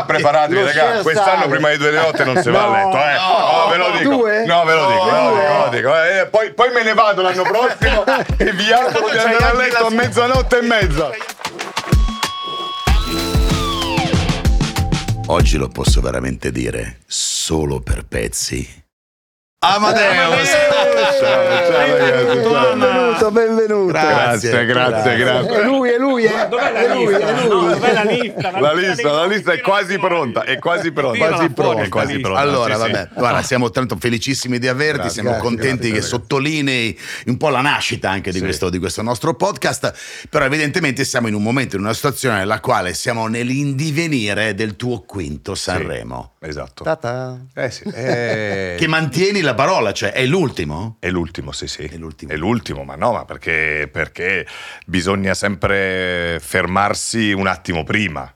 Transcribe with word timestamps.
Ah, 0.00 0.04
preparatevi, 0.04 0.60
Lo 0.60 0.66
raga. 0.66 0.80
share 0.80 1.02
Quest'anno 1.02 1.38
sale. 1.42 1.48
prima 1.48 1.68
di 1.70 1.76
due 1.76 1.90
di 1.90 1.96
notte 1.96 2.24
non 2.24 2.36
si 2.42 2.50
va 2.50 2.64
a 2.64 2.70
letto, 2.70 2.96
eh. 2.96 3.14
no, 3.14 3.62
No, 3.64 3.68
ve 3.70 3.76
lo 3.76 3.90
dico. 3.98 4.10
due? 4.10 4.44
No, 4.46 4.64
ve 4.64 4.74
lo 4.74 4.86
dico, 4.90 5.04
ve 5.04 5.10
lo 5.10 5.28
dico, 5.28 5.40
ve 5.40 5.58
lo 5.58 5.68
dico. 5.70 6.02
Eh, 6.02 6.26
poi, 6.30 6.52
poi 6.54 6.70
me 6.72 6.82
ne 6.82 6.94
vado 6.94 7.22
l'anno 7.22 7.42
prossimo 7.42 8.04
e 8.38 8.52
vi 8.52 8.72
auguro 8.72 9.08
di 9.10 9.18
andare 9.18 9.44
a 9.44 9.54
letto 9.54 9.86
a 9.86 9.90
mezzanotte 9.90 10.58
e 10.58 10.62
mezza. 10.62 11.10
Oggi 15.26 15.56
lo 15.58 15.68
posso 15.68 16.00
veramente 16.00 16.50
dire 16.50 16.98
solo 17.06 17.80
per 17.80 18.04
pezzi. 18.08 18.78
Amadeus! 19.62 20.48
Ciao, 20.48 21.20
ciao 21.20 21.36
ragazzi. 21.36 22.89
Ciao. 23.92 24.38
Benvenuto, 24.38 24.40
benvenuto. 24.40 24.48
Grazie, 24.50 24.66
grazie, 24.66 25.12
È 25.12 25.16
grazie. 25.18 25.64
lui, 25.64 25.90
è 25.90 25.98
lui, 25.98 26.24
eh. 26.24 26.48
Dov'è 26.48 26.72
la 26.72 26.78
È 26.80 26.94
lui, 26.94 27.06
lista? 27.06 27.26
è 27.26 27.32
No, 27.46 27.54
lui. 27.60 27.72
dov'è 27.72 27.92
la 27.92 28.02
lista? 28.04 28.60
La 28.60 28.72
lista, 28.74 29.10
la 29.12 29.26
lista 29.26 29.52
è 29.52 29.60
quasi 29.60 29.98
pronta, 29.98 30.42
è 30.44 30.58
quasi 30.58 30.92
pronta. 30.92 31.18
Quasi 31.18 31.34
fuori, 31.36 31.52
pronta, 31.54 31.82
è 31.82 31.88
quasi 31.88 32.12
lista. 32.14 32.28
pronta. 32.28 32.42
Allora, 32.42 32.74
sì, 32.76 32.82
sì. 32.84 32.90
vabbè, 32.90 33.08
guarda, 33.14 33.42
siamo 33.42 33.70
tanto 33.70 33.96
felicissimi 33.98 34.58
di 34.58 34.68
averti, 34.68 34.94
Grazie, 34.94 35.10
siamo 35.12 35.30
grazie, 35.30 35.46
contenti 35.48 35.68
grazie, 35.76 35.92
che 35.92 35.98
grazie. 35.98 36.18
sottolinei 36.18 36.98
un 37.26 37.36
po' 37.36 37.48
la 37.48 37.60
nascita 37.60 38.10
anche 38.10 38.30
di, 38.30 38.38
Sì. 38.38 38.44
questo, 38.44 38.70
di 38.70 38.78
questo 38.78 39.02
nostro 39.02 39.34
podcast, 39.34 39.92
però 40.28 40.44
evidentemente 40.44 41.04
siamo 41.04 41.28
in 41.28 41.34
un 41.34 41.42
momento, 41.42 41.76
in 41.76 41.82
una 41.82 41.92
situazione 41.94 42.38
nella 42.38 42.60
quale 42.60 42.94
siamo 42.94 43.26
nell'indivenire 43.28 44.54
del 44.54 44.76
tuo 44.76 45.00
quinto 45.00 45.54
Sanremo. 45.54 46.34
Esatto. 46.42 46.84
Ta-ta. 46.84 47.38
Eh 47.54 47.70
sì, 47.70 47.84
eh, 47.94 48.76
Che 48.78 48.86
mantieni 48.88 49.42
la 49.42 49.54
parola, 49.54 49.92
cioè 49.92 50.12
è 50.12 50.24
l'ultimo? 50.24 50.96
È 50.98 51.10
l'ultimo, 51.10 51.52
sì, 51.52 51.66
sì. 51.66 51.84
È 51.84 51.96
l'ultimo. 51.96 52.32
È 52.32 52.36
l'ultimo, 52.36 52.82
ma 52.82 52.96
no, 52.96 53.12
ma 53.12 53.24
perché, 53.26 53.88
perché 53.92 54.46
bisogna 54.86 55.34
sempre 55.34 56.38
fermarsi 56.40 57.32
un 57.32 57.46
attimo 57.46 57.84
prima. 57.84 58.32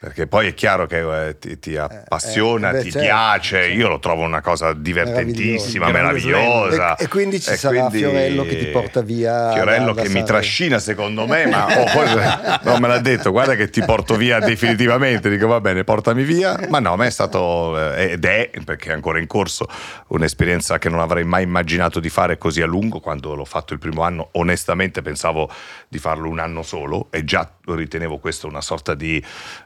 Perché 0.00 0.28
poi 0.28 0.46
è 0.46 0.54
chiaro 0.54 0.86
che 0.86 1.26
eh, 1.26 1.38
ti, 1.40 1.58
ti 1.58 1.76
appassiona, 1.76 2.70
eh, 2.70 2.72
beh, 2.74 2.82
ti 2.82 2.90
certo, 2.92 3.06
piace. 3.08 3.62
certo. 3.62 3.76
Io 3.76 3.88
lo 3.88 3.98
trovo 3.98 4.22
una 4.22 4.40
cosa 4.40 4.72
divertentissima, 4.72 5.90
meravigliosa. 5.90 6.94
E- 6.94 7.02
e 7.02 7.08
quindi 7.08 7.40
ci 7.40 7.56
sarà 7.56 7.90
Fiorello 7.90 8.44
che 8.44 8.58
ti 8.58 8.66
porta 8.66 9.02
via 9.02 9.50
Fiorello 9.50 9.94
che 9.94 10.08
mi 10.08 10.22
trascina, 10.22 10.78
secondo 10.78 11.26
me, 11.26 11.46
ma 11.46 11.66
oh, 11.66 12.60
non 12.62 12.80
me 12.80 12.86
l'ha 12.86 13.00
detto. 13.00 13.32
Guarda 13.32 13.56
che 13.56 13.70
ti 13.70 13.82
porto 13.82 14.14
via 14.14 14.38
definitivamente. 14.38 15.28
Dico 15.28 15.48
va 15.48 15.60
bene, 15.60 15.82
portami 15.82 16.22
via. 16.22 16.56
Ma 16.68 16.78
no, 16.78 16.92
a 16.92 16.96
me 16.96 17.08
è 17.08 17.10
stato 17.10 17.76
eh, 17.94 18.12
ed 18.12 18.24
è 18.24 18.50
perché 18.64 18.90
è 18.90 18.92
ancora 18.92 19.18
in 19.18 19.26
corso 19.26 19.66
un'esperienza 20.08 20.78
che 20.78 20.88
non 20.88 21.00
avrei 21.00 21.24
mai 21.24 21.42
immaginato 21.42 21.98
di 21.98 22.08
fare 22.08 22.38
così 22.38 22.62
a 22.62 22.66
lungo. 22.66 23.00
Quando 23.00 23.34
l'ho 23.34 23.44
fatto 23.44 23.72
il 23.72 23.80
primo 23.80 24.02
anno, 24.02 24.28
onestamente 24.34 25.02
pensavo 25.02 25.50
di 25.88 25.98
farlo 25.98 26.28
un 26.28 26.38
anno 26.38 26.62
solo 26.62 27.08
e 27.10 27.24
già 27.24 27.50
ritenevo 27.74 28.18
questo 28.18 28.46
una 28.46 28.60
sorta 28.60 28.94
di 28.94 29.22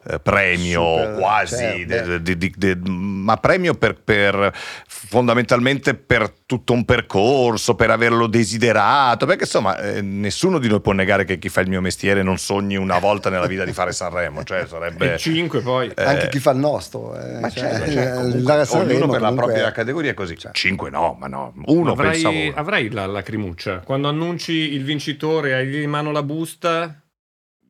eh, 0.09 0.19
premio 0.21 0.81
Super, 0.83 1.15
quasi, 1.19 1.57
certo, 1.89 2.19
de- 2.19 2.37
de- 2.37 2.53
de- 2.57 2.79
ma 2.89 3.37
premio 3.37 3.75
per, 3.75 3.95
per- 4.03 4.53
fondamentalmente 4.87 5.95
per 5.95 6.31
tutto 6.47 6.73
un 6.73 6.85
percorso, 6.85 7.75
per 7.75 7.91
averlo 7.91 8.27
desiderato, 8.27 9.27
perché 9.27 9.45
insomma 9.45 9.79
eh, 9.79 10.01
nessuno 10.03 10.59
di 10.59 10.69
noi 10.69 10.81
può 10.81 10.93
negare 10.93 11.25
che 11.25 11.39
chi 11.39 11.49
fa 11.49 11.61
il 11.61 11.69
mio 11.69 11.81
mestiere 11.81 12.23
non 12.23 12.39
sogni 12.39 12.77
una 12.77 12.99
volta 12.99 13.29
nella 13.31 13.47
vita 13.47 13.65
di 13.65 13.73
fare 13.73 13.93
Sanremo, 13.93 14.43
cioè 14.45 14.67
sarebbe... 14.67 15.15
E 15.15 15.19
5 15.19 15.61
poi. 15.61 15.91
Anche 15.97 16.29
chi 16.29 16.39
fa 16.39 16.53
il 16.53 16.59
nostro. 16.59 17.19
eh, 17.19 17.41
Ma 17.41 17.51
cioè, 17.51 17.71
certo, 17.71 17.91
cioè, 17.93 18.07
eh, 18.07 18.13
comunque, 18.13 18.65
Sanremo 18.65 18.91
ognuno 18.93 19.13
per 19.13 19.21
la 19.21 19.33
propria 19.33 19.71
categoria 19.73 20.11
è 20.11 20.15
così. 20.15 20.37
Cinque 20.53 20.91
no, 20.91 21.17
ma 21.19 21.27
no, 21.27 21.53
uno 21.67 21.93
avrai, 21.93 22.23
pensavo 22.23 22.53
avrai 22.55 22.91
la 22.91 23.07
lacrimuccia. 23.07 23.79
Quando 23.81 24.09
annunci 24.09 24.53
il 24.53 24.85
vincitore, 24.85 25.55
hai 25.55 25.83
in 25.83 25.91
mano 25.91 26.11
la 26.11 26.23
busta. 26.23 27.02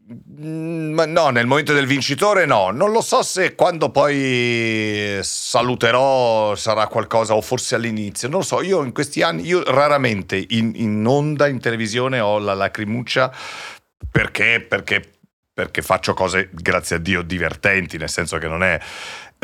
Ma 0.05 1.06
no, 1.06 1.31
nel 1.31 1.47
momento 1.47 1.72
del 1.72 1.86
vincitore 1.86 2.45
no, 2.45 2.70
non 2.70 2.91
lo 2.91 3.00
so 3.00 3.22
se 3.22 3.55
quando 3.55 3.91
poi 3.91 5.20
saluterò 5.22 6.56
sarà 6.56 6.89
qualcosa 6.89 7.34
o 7.34 7.41
forse 7.41 7.77
all'inizio, 7.77 8.28
non 8.28 8.41
lo 8.41 8.45
so, 8.45 8.62
io 8.62 8.83
in 8.83 8.92
questi 8.92 9.23
anni, 9.23 9.47
io 9.47 9.62
raramente 9.62 10.45
in, 10.50 10.73
in 10.75 11.06
onda, 11.06 11.46
in 11.46 11.61
televisione 11.61 12.18
ho 12.18 12.39
la 12.39 12.52
lacrimuccia 12.52 13.33
perché, 14.11 14.64
perché, 14.68 15.02
perché 15.55 15.83
faccio 15.83 16.14
cose, 16.14 16.51
grazie 16.52 16.96
a 16.96 16.98
Dio, 16.98 17.23
divertenti, 17.23 17.96
nel 17.96 18.11
senso 18.11 18.39
che 18.39 18.48
non 18.48 18.62
è... 18.62 18.80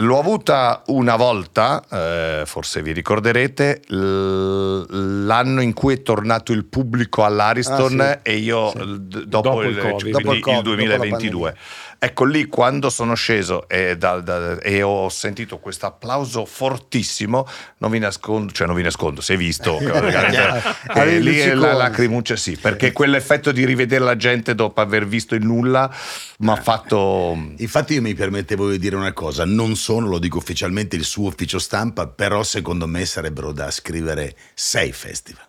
L'ho 0.00 0.18
avuta 0.20 0.82
una 0.86 1.16
volta, 1.16 1.82
eh, 1.90 2.42
forse 2.46 2.82
vi 2.82 2.92
ricorderete, 2.92 3.82
l'anno 3.88 5.60
in 5.60 5.72
cui 5.72 5.94
è 5.94 6.02
tornato 6.02 6.52
il 6.52 6.64
pubblico 6.66 7.24
all'Ariston 7.24 8.00
Ah, 8.00 8.20
sì. 8.22 8.30
e 8.30 8.36
io 8.36 8.70
Sì. 8.70 8.78
dopo, 8.78 9.26
Dopo 9.26 9.62
il, 9.62 9.70
il 9.76 9.78
Covid. 9.78 10.10
Dopo 10.12 10.32
il 10.34 10.40
Covid, 10.40 10.56
il 10.58 10.62
dopo 10.62 10.86
la 10.86 10.96
2022. 10.96 11.56
Ecco 12.00 12.24
lì 12.24 12.44
quando 12.46 12.90
sono 12.90 13.14
sceso 13.14 13.68
e, 13.68 13.96
da- 13.96 14.20
da- 14.20 14.60
e 14.60 14.82
ho 14.82 15.08
sentito 15.08 15.58
questo 15.58 15.86
applauso 15.86 16.44
fortissimo, 16.44 17.44
non 17.78 17.90
vi 17.90 17.98
nascondo, 17.98 18.52
cioè 18.52 18.68
non 18.68 18.76
vi 18.76 18.82
nascondo, 18.82 19.20
si 19.20 19.32
è 19.32 19.36
visto, 19.36 19.78
che 19.82 19.86
Avevi 20.86 21.22
lì 21.22 21.38
è 21.38 21.54
la 21.54 21.72
lacrimuccia 21.72 22.36
sì, 22.36 22.56
perché 22.56 22.92
quell'effetto 22.92 23.50
di 23.50 23.64
rivedere 23.64 24.04
la 24.04 24.14
gente 24.14 24.54
dopo 24.54 24.80
aver 24.80 25.08
visto 25.08 25.34
il 25.34 25.44
nulla 25.44 25.92
mi 26.38 26.50
ha 26.50 26.56
fatto... 26.56 27.36
Infatti 27.56 27.94
io 27.94 28.02
mi 28.02 28.14
permettevo 28.14 28.70
di 28.70 28.78
dire 28.78 28.94
una 28.94 29.12
cosa, 29.12 29.44
non 29.44 29.74
sono, 29.74 30.06
lo 30.06 30.20
dico 30.20 30.38
ufficialmente, 30.38 30.94
il 30.94 31.04
suo 31.04 31.26
ufficio 31.26 31.58
stampa, 31.58 32.06
però 32.06 32.44
secondo 32.44 32.86
me 32.86 33.04
sarebbero 33.06 33.50
da 33.50 33.72
scrivere 33.72 34.36
sei 34.54 34.92
festival, 34.92 35.44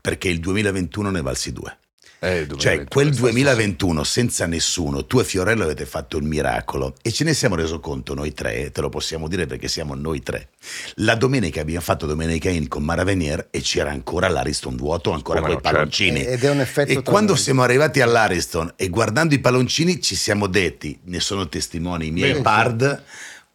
perché 0.00 0.28
il 0.28 0.38
2021 0.38 1.10
ne 1.10 1.22
valsi 1.22 1.52
due. 1.52 1.76
Eh, 2.24 2.46
Cioè, 2.56 2.84
2021 2.84 2.86
quel 2.88 3.08
è 3.08 3.12
stato- 3.12 3.30
2021 3.32 4.04
senza 4.04 4.46
nessuno, 4.46 5.06
tu 5.06 5.18
e 5.18 5.24
Fiorello 5.24 5.64
avete 5.64 5.84
fatto 5.86 6.18
il 6.18 6.22
miracolo 6.22 6.94
e 7.02 7.10
ce 7.10 7.24
ne 7.24 7.34
siamo 7.34 7.56
reso 7.56 7.80
conto 7.80 8.14
noi 8.14 8.32
tre, 8.32 8.70
te 8.70 8.80
lo 8.80 8.88
possiamo 8.90 9.26
dire 9.26 9.46
perché 9.46 9.66
siamo 9.66 9.94
noi 9.96 10.22
tre. 10.22 10.50
La 10.96 11.16
domenica 11.16 11.60
abbiamo 11.60 11.80
fatto 11.80 12.06
Domenica 12.06 12.48
In 12.48 12.68
con 12.68 12.84
Maravenier 12.84 13.48
e 13.50 13.60
c'era 13.60 13.90
ancora 13.90 14.28
l'Ariston 14.28 14.76
vuoto, 14.76 15.10
ancora 15.10 15.40
quei 15.40 15.54
no, 15.54 15.60
certo. 15.60 15.76
palloncini. 15.76 16.24
Ed 16.24 16.44
è 16.44 16.50
un 16.50 16.60
effetto 16.60 16.90
E 16.90 16.94
quando 16.94 17.10
tremendo. 17.10 17.34
siamo 17.36 17.62
arrivati 17.62 18.00
all'Ariston 18.00 18.72
e 18.76 18.88
guardando 18.88 19.34
i 19.34 19.40
palloncini 19.40 20.00
ci 20.00 20.14
siamo 20.14 20.46
detti, 20.46 20.96
ne 21.06 21.18
sono 21.18 21.48
testimoni 21.48 22.06
i 22.06 22.10
miei 22.12 22.40
pard, 22.40 23.02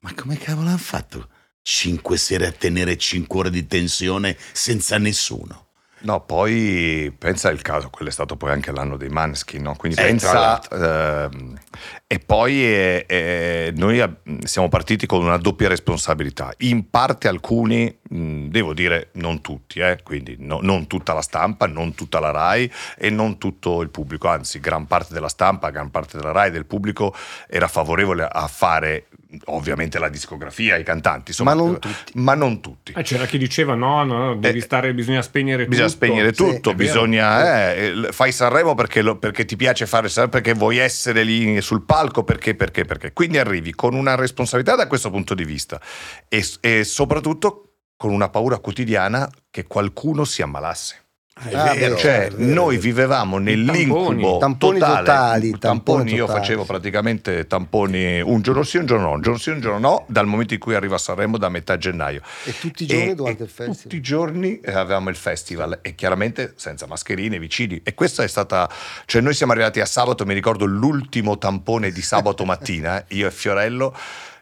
ma 0.01 0.13
come 0.13 0.37
cavolo 0.37 0.67
hanno 0.67 0.77
fatto? 0.77 1.29
Cinque 1.61 2.17
sere 2.17 2.47
a 2.47 2.51
tenere 2.51 2.97
cinque 2.97 3.39
ore 3.39 3.49
di 3.49 3.65
tensione 3.65 4.35
senza 4.51 4.97
nessuno. 4.97 5.66
No, 5.99 6.21
poi 6.21 7.13
pensa 7.17 7.49
il 7.49 7.61
caso, 7.61 7.89
quello 7.89 8.09
è 8.09 8.13
stato 8.13 8.35
poi 8.35 8.51
anche 8.51 8.71
l'anno 8.71 8.97
dei 8.97 9.09
Manskin, 9.09 9.63
no? 9.63 9.75
Quindi 9.75 9.99
Eh, 9.99 10.05
pensa... 10.05 10.61
ehm, 10.69 11.57
e 12.05 12.19
poi 12.19 12.63
eh, 12.63 13.05
eh, 13.07 13.73
noi 13.75 14.03
siamo 14.43 14.69
partiti 14.69 15.05
con 15.07 15.23
una 15.23 15.37
doppia 15.37 15.67
responsabilità. 15.67 16.53
In 16.59 16.89
parte 16.89 17.27
alcuni, 17.27 17.93
mh, 18.09 18.45
devo 18.47 18.73
dire 18.73 19.09
non 19.13 19.41
tutti, 19.41 19.79
eh, 19.79 19.99
quindi 20.03 20.35
no- 20.39 20.59
non 20.61 20.87
tutta 20.87 21.13
la 21.13 21.21
stampa, 21.21 21.65
non 21.65 21.95
tutta 21.95 22.19
la 22.19 22.31
RAI 22.31 22.71
e 22.97 23.09
non 23.09 23.37
tutto 23.37 23.81
il 23.81 23.89
pubblico, 23.89 24.27
anzi 24.27 24.59
gran 24.59 24.85
parte 24.85 25.13
della 25.13 25.29
stampa, 25.29 25.69
gran 25.71 25.89
parte 25.89 26.17
della 26.17 26.31
RAI, 26.31 26.51
del 26.51 26.65
pubblico 26.65 27.13
era 27.49 27.67
favorevole 27.67 28.27
a 28.31 28.47
fare 28.47 29.07
ovviamente 29.45 29.99
la 29.99 30.09
discografia, 30.09 30.77
i 30.77 30.83
cantanti, 30.83 31.31
insomma, 31.31 31.53
Ma 31.53 31.61
non 31.61 31.79
tutti. 31.79 32.11
Ma 32.15 32.33
non 32.33 32.61
tutti. 32.61 32.93
Eh, 32.95 33.03
c'era 33.03 33.25
chi 33.25 33.37
diceva 33.37 33.75
no, 33.75 34.03
no, 34.03 34.35
devi 34.35 34.59
Eh, 34.59 34.61
stare, 34.61 34.93
bisogna 34.93 35.21
spegnere 35.21 35.65
Bisogna 35.67 35.87
tutto. 35.89 36.05
spegnere 36.05 36.33
Sì, 36.33 36.43
tutto, 36.43 36.73
vero. 36.73 36.75
bisogna. 36.75 37.73
eh, 37.73 38.07
fai 38.11 38.31
Sanremo 38.31 38.73
perché, 38.75 39.01
lo- 39.01 39.17
perché 39.17 39.45
ti 39.45 39.55
piace 39.55 39.85
fare 39.85 40.07
Sanremo, 40.09 40.31
perché 40.31 40.53
vuoi 40.53 40.77
essere 40.77 41.23
lì 41.23 41.59
sul 41.61 41.83
palco, 41.83 42.23
perché, 42.23 42.55
perché, 42.55 42.85
perché. 42.85 43.13
Quindi 43.13 43.37
arrivi 43.37 43.73
con 43.73 43.93
una 43.93 44.15
responsabilità 44.15 44.75
da 44.75 44.87
questo 44.87 45.09
punto 45.09 45.33
di 45.33 45.43
vista 45.45 45.79
e, 46.29 46.45
e 46.61 46.83
soprattutto 46.83 47.63
con 47.97 48.11
una 48.11 48.29
paura 48.29 48.59
quotidiana 48.59 49.27
che 49.49 49.65
qualcuno 49.65 50.23
si 50.23 50.41
ammalasse. 50.41 51.01
Ah, 51.53 51.73
vero, 51.75 51.95
Cioè, 51.95 52.29
vero, 52.31 52.53
noi 52.53 52.69
vero. 52.75 52.81
vivevamo 52.81 53.37
nell'incubo 53.37 54.37
Tamponi 54.39 54.79
totale. 54.79 54.97
totali, 54.97 55.49
tamponi 55.51 55.59
tamponi, 55.59 56.13
io 56.13 56.25
totali. 56.25 56.39
facevo 56.39 56.65
praticamente 56.65 57.47
tamponi 57.47 58.21
un 58.21 58.41
giorno 58.41 58.63
sì, 58.63 58.77
un 58.77 58.85
giorno 58.87 59.05
no, 59.07 59.11
un 59.13 59.21
giorno 59.21 59.37
sì, 59.39 59.49
un 59.51 59.59
giorno 59.61 59.79
no, 59.79 60.05
dal 60.07 60.25
momento 60.25 60.53
in 60.55 60.59
cui 60.59 60.73
arrivo 60.75 60.95
a 60.95 60.97
Sanremo 60.97 61.37
da 61.37 61.49
metà 61.49 61.77
gennaio. 61.77 62.21
E 62.43 62.53
tutti 62.59 62.83
i 62.83 62.85
giorni 62.87 63.09
E- 63.11 63.15
durante 63.15 63.43
e 63.43 63.45
il 63.45 63.51
festival. 63.51 63.81
Tutti 63.81 63.95
i 63.95 64.01
giorni 64.01 64.59
eh, 64.59 64.71
avevamo 64.71 65.09
il 65.09 65.15
festival 65.15 65.79
e 65.83 65.93
chiaramente 65.95 66.53
senza 66.55 66.87
mascherine, 66.87 67.37
vicini. 67.39 67.79
E 67.83 67.93
questa 67.93 68.23
è 68.23 68.27
stata. 68.27 68.67
Cioè, 69.05 69.21
noi 69.21 69.33
siamo 69.35 69.51
arrivati 69.51 69.79
a 69.79 69.85
sabato, 69.85 70.25
mi 70.25 70.33
ricordo 70.33 70.65
l'ultimo 70.65 71.37
tampone 71.37 71.91
di 71.91 72.01
sabato 72.01 72.43
mattina, 72.45 73.03
io 73.09 73.27
e 73.27 73.31
Fiorello. 73.31 73.93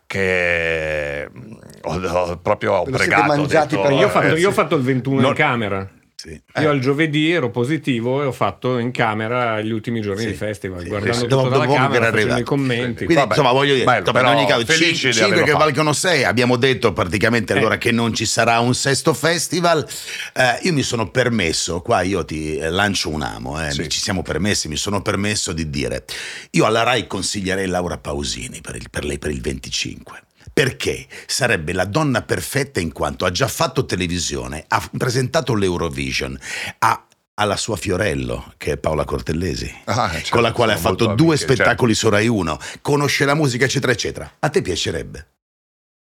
Che 0.08 1.28
mm, 1.36 1.52
ho, 1.84 1.96
ho- 2.08 2.38
proprio 2.38 2.74
ho 2.74 2.86
lo 2.86 2.92
pregato. 2.96 3.24
ho 3.24 3.26
mangiati 3.26 3.76
detto, 3.76 3.88
per- 3.88 3.92
Io 3.98 4.06
ho 4.06 4.10
fatto, 4.10 4.20
ragazzi, 4.22 4.42
io 4.42 4.50
ho 4.50 4.52
fatto 4.54 4.76
il 4.76 4.82
21 4.84 5.20
non- 5.22 5.30
in 5.32 5.36
camera. 5.36 5.90
Sì. 6.26 6.42
Io 6.60 6.70
al 6.72 6.80
giovedì 6.80 7.32
ero 7.32 7.52
positivo 7.52 8.24
e 8.24 8.26
ho 8.26 8.32
fatto 8.32 8.80
in 8.80 8.90
camera 8.90 9.62
gli 9.62 9.70
ultimi 9.72 10.02
giorni 10.02 10.22
Sì, 10.24 10.28
di 10.30 10.34
festival, 10.34 10.82
sì, 10.82 10.88
guardando 10.88 11.14
sì, 11.16 11.22
tutto 11.22 11.36
dopo- 11.36 11.50
dalla 11.50 11.66
dopo 11.66 11.76
camera, 11.78 12.06
era 12.08 12.12
facendo 12.12 12.38
i 12.40 12.44
commenti. 12.44 12.96
Quindi, 13.06 13.14
Vabbè, 13.14 13.28
insomma, 13.28 13.52
voglio 13.52 13.74
dire, 13.74 13.86
bello, 13.86 14.12
però 14.12 14.30
ogni 14.32 14.48
caso, 14.48 14.66
felici 14.66 14.96
cin- 14.96 15.10
di 15.10 15.14
cinque 15.14 15.24
averlo 15.26 15.44
che 15.46 15.52
fatto. 15.52 15.64
valgono 15.64 15.94
6. 15.94 16.24
Abbiamo 16.24 16.56
detto 16.56 16.94
praticamente 16.94 17.54
Eh. 17.54 17.58
allora 17.60 17.78
che 17.78 17.92
non 17.92 18.12
ci 18.16 18.26
sarà 18.26 18.60
un 18.60 18.74
sesto 18.74 19.14
festival. 19.14 19.86
Eh, 20.34 20.60
io 20.64 20.74
mi 20.74 20.82
sono 20.82 21.12
permesso, 21.12 21.82
qua 21.82 22.02
io 22.02 22.26
ti 22.26 22.58
eh, 22.58 22.70
lancio 22.72 23.10
un 23.10 23.22
amo, 23.22 23.64
eh, 23.64 23.72
ci 23.88 24.00
siamo 24.00 24.24
permessi, 24.24 24.68
mi 24.68 24.78
sono 24.78 25.04
permesso 25.04 25.52
di 25.54 25.70
dire, 25.70 26.06
io 26.52 26.66
alla 26.66 26.82
RAI 26.82 27.06
consiglierei 27.06 27.68
Laura 27.68 28.00
Pausini 28.00 28.62
per, 28.62 28.76
il- 28.78 28.90
per 28.90 29.06
lei 29.06 29.20
per 29.20 29.30
il 29.30 29.42
25. 29.42 30.24
Perché 30.56 31.06
sarebbe 31.26 31.74
la 31.74 31.84
donna 31.84 32.22
perfetta 32.22 32.80
in 32.80 32.94
quanto 32.94 33.26
ha 33.26 33.30
già 33.30 33.46
fatto 33.50 33.86
televisione, 33.86 34.64
ha 34.70 34.90
presentato 34.98 35.54
l'Eurovision, 35.54 36.40
ha 36.80 37.06
alla 37.34 37.58
sua 37.58 37.76
Fiorello, 37.76 38.54
che 38.56 38.72
è 38.72 38.78
Paola 38.78 39.04
Cortellesi, 39.04 39.70
Ah, 39.84 40.10
certo, 40.10 40.30
con 40.30 40.42
la 40.42 40.54
quale 40.54 40.72
ha 40.72 40.78
fatto 40.78 41.08
due 41.08 41.36
amiche, 41.36 41.44
spettacoli 41.44 41.94
su 41.94 42.08
Rai 42.08 42.30
1, 42.30 42.58
conosce 42.82 43.26
la 43.26 43.34
musica, 43.34 43.66
eccetera, 43.66 43.92
eccetera. 43.92 44.32
A 44.40 44.48
te 44.48 44.62
piacerebbe? 44.62 45.28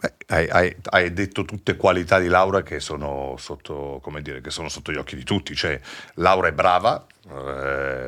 Eh, 0.02 0.14
hai, 0.28 0.48
hai- 0.48 0.76
hai 0.84 1.12
detto 1.12 1.44
tutte 1.44 1.76
qualità 1.76 2.18
di 2.18 2.28
Laura 2.28 2.62
che 2.62 2.80
sono 2.80 3.34
sotto, 3.36 4.00
come 4.02 4.22
dire, 4.22 4.40
che 4.40 4.48
sono 4.48 4.70
sotto 4.70 4.90
gli 4.90 4.96
occhi 4.96 5.16
di 5.16 5.24
tutti. 5.24 5.54
Cioè, 5.54 5.78
Laura 6.14 6.48
è 6.48 6.52
brava, 6.52 7.04
eh, 7.28 7.99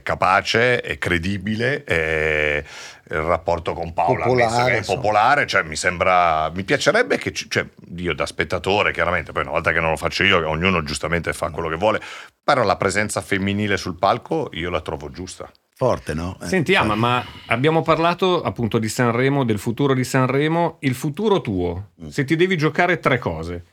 è 0.00 0.02
capace, 0.02 0.80
è 0.80 0.98
credibile, 0.98 1.84
è- 1.84 2.64
il 3.12 3.20
rapporto 3.22 3.72
con 3.72 3.92
Paola 3.92 4.24
Popolare, 4.24 4.78
è 4.78 4.84
popolare, 4.84 5.46
cioè, 5.46 5.62
mi 5.64 5.74
sembra, 5.76 6.48
mi 6.54 6.62
piacerebbe 6.62 7.18
che, 7.18 7.32
ci- 7.32 7.50
cioè, 7.50 7.66
io 7.96 8.14
da 8.14 8.24
spettatore 8.26 8.92
chiaramente, 8.92 9.32
poi 9.32 9.42
una 9.42 9.50
volta 9.52 9.72
che 9.72 9.80
non 9.80 9.90
lo 9.90 9.96
faccio 9.96 10.22
io, 10.22 10.48
ognuno 10.48 10.82
giustamente 10.84 11.32
fa 11.32 11.50
quello 11.50 11.68
che 11.68 11.74
vuole, 11.76 12.00
però 12.42 12.62
la 12.62 12.76
presenza 12.76 13.20
femminile 13.20 13.76
sul 13.76 13.96
palco 13.98 14.48
io 14.52 14.70
la 14.70 14.80
trovo 14.80 15.10
giusta. 15.10 15.50
Forte, 15.74 16.12
no? 16.14 16.36
Eh, 16.42 16.46
Senti, 16.46 16.74
Ama, 16.74 16.88
forte. 16.88 17.00
ma 17.00 17.24
abbiamo 17.46 17.82
parlato 17.82 18.42
appunto 18.42 18.78
di 18.78 18.88
Sanremo, 18.88 19.44
del 19.44 19.58
futuro 19.58 19.94
di 19.94 20.04
Sanremo. 20.04 20.76
Il 20.80 20.94
futuro 20.94 21.40
tuo, 21.40 21.92
Mm. 22.04 22.08
se 22.08 22.24
ti 22.24 22.36
devi 22.36 22.56
giocare 22.58 22.98
tre 23.00 23.18
cose, 23.18 23.64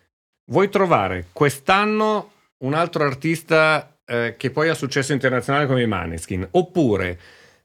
vuoi 0.45 0.69
trovare 0.69 1.27
quest'anno 1.33 2.31
un 2.59 2.73
altro 2.73 3.03
artista 3.03 3.96
eh, 4.07 4.35
che 4.37 4.49
poi 4.49 4.69
ha 4.69 4.73
successo 4.73 5.13
internazionale 5.13 5.67
come 5.67 5.83
i 5.83 5.87
Maneskin, 5.87 6.47
oppure 6.51 7.19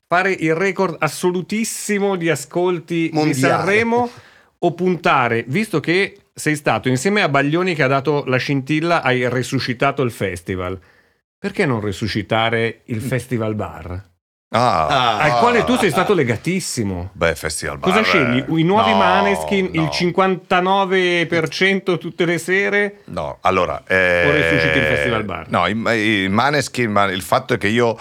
fare 0.06 0.32
il 0.32 0.54
record 0.54 0.96
assolutissimo 0.98 2.16
di 2.16 2.28
ascolti 2.28 3.08
di 3.08 3.14
Mondiale. 3.14 3.54
Sanremo 3.54 4.10
o 4.58 4.74
puntare, 4.74 5.44
visto 5.46 5.80
che 5.80 6.18
sei 6.34 6.56
stato 6.56 6.88
insieme 6.88 7.22
a 7.22 7.28
Baglioni 7.28 7.74
che 7.74 7.82
ha 7.82 7.88
dato 7.88 8.24
la 8.26 8.36
scintilla, 8.36 9.02
hai 9.02 9.28
resuscitato 9.28 10.02
il 10.02 10.10
festival. 10.10 10.78
Perché 11.38 11.66
non 11.66 11.80
resuscitare 11.80 12.82
il 12.84 13.00
Festival 13.00 13.56
Bar? 13.56 14.11
Ah, 14.54 14.86
Ah, 14.86 15.16
al 15.18 15.38
quale 15.38 15.64
tu 15.64 15.76
sei 15.76 15.90
stato 15.90 16.12
legatissimo. 16.14 17.08
beh, 17.14 17.34
Festival 17.34 17.78
Bar. 17.78 17.90
Cosa 17.90 18.02
scegli? 18.04 18.44
I 18.58 18.62
nuovi 18.64 18.90
no, 18.90 18.96
Maneskin, 18.98 19.70
il 19.72 19.80
no. 19.80 19.88
59% 19.90 21.98
tutte 21.98 22.24
le 22.24 22.38
sere? 22.38 22.98
No, 23.06 23.38
allora... 23.40 23.82
eh, 23.86 24.24
O 24.26 24.30
resusciti 24.30 24.78
il 24.78 24.84
Festival 24.84 25.24
Bar? 25.24 25.48
No, 25.48 25.66
i, 25.66 26.24
i 26.24 26.28
Maneskin, 26.28 26.90
ma 26.90 27.04
il 27.04 27.22
fatto 27.22 27.54
è 27.54 27.58
che 27.58 27.68
io 27.68 27.98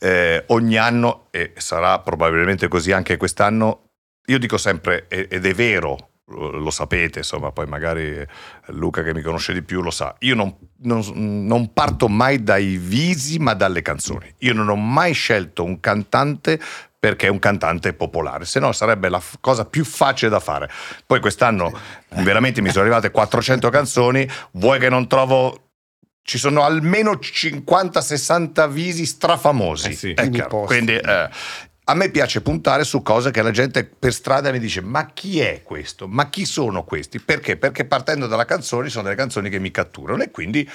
eh, 0.00 0.44
ogni 0.48 0.76
anno, 0.76 1.26
e 1.30 1.52
sarà 1.56 1.98
probabilmente 2.00 2.68
così 2.68 2.92
anche 2.92 3.16
quest'anno, 3.16 3.84
io 4.26 4.38
dico 4.38 4.58
sempre, 4.58 5.06
ed 5.08 5.44
è 5.46 5.54
vero, 5.54 6.10
lo 6.26 6.70
sapete, 6.70 7.18
insomma, 7.18 7.52
poi 7.52 7.66
magari 7.66 8.26
Luca 8.68 9.02
che 9.02 9.12
mi 9.12 9.20
conosce 9.20 9.52
di 9.52 9.62
più 9.62 9.82
lo 9.82 9.90
sa, 9.90 10.14
io 10.20 10.34
non, 10.34 10.56
non- 10.78 11.44
non 11.46 11.72
parto 11.74 12.08
mai 12.08 12.42
dai 12.42 12.76
visi 12.78 13.38
ma 13.38 13.52
dalle 13.54 13.82
canzoni. 13.82 14.34
Io 14.38 14.54
non 14.54 14.68
ho 14.70 14.76
mai 14.76 15.12
scelto 15.12 15.62
un 15.64 15.80
cantante 15.80 16.58
perché 16.98 17.26
è 17.26 17.30
un 17.30 17.38
cantante 17.38 17.92
popolare, 17.92 18.46
se 18.46 18.58
no 18.60 18.72
sarebbe 18.72 19.10
la 19.10 19.20
f- 19.20 19.36
cosa 19.40 19.66
più 19.66 19.84
facile 19.84 20.30
da 20.30 20.40
fare. 20.40 20.70
Poi 21.06 21.20
quest'anno 21.20 21.70
veramente 22.08 22.62
mi 22.62 22.70
sono 22.70 22.84
arrivate 22.84 23.10
400 23.10 23.68
canzoni, 23.68 24.26
vuoi 24.52 24.78
che 24.78 24.88
non 24.88 25.06
trovo... 25.06 25.58
Ci 26.26 26.38
sono 26.38 26.62
almeno 26.62 27.18
50-60 27.20 28.70
visi 28.70 29.04
strafamosi. 29.04 29.90
Eh 29.90 29.92
sì. 29.92 30.14
Posti. 30.48 30.66
Quindi 30.74 30.94
eh, 30.94 31.28
a 31.86 31.94
me 31.94 32.08
piace 32.10 32.40
puntare 32.40 32.82
su 32.84 33.02
cose 33.02 33.30
che 33.30 33.42
la 33.42 33.50
gente 33.50 33.84
per 33.84 34.12
strada 34.12 34.50
mi 34.50 34.58
dice: 34.58 34.80
Ma 34.80 35.10
chi 35.12 35.40
è 35.40 35.62
questo? 35.62 36.08
Ma 36.08 36.28
chi 36.30 36.44
sono 36.46 36.84
questi? 36.84 37.20
Perché? 37.20 37.56
Perché 37.56 37.84
partendo 37.84 38.26
dalla 38.26 38.44
canzone 38.46 38.88
sono 38.88 39.04
delle 39.04 39.16
canzoni 39.16 39.50
che 39.50 39.58
mi 39.58 39.70
catturano 39.70 40.22
e 40.22 40.30
quindi 40.30 40.68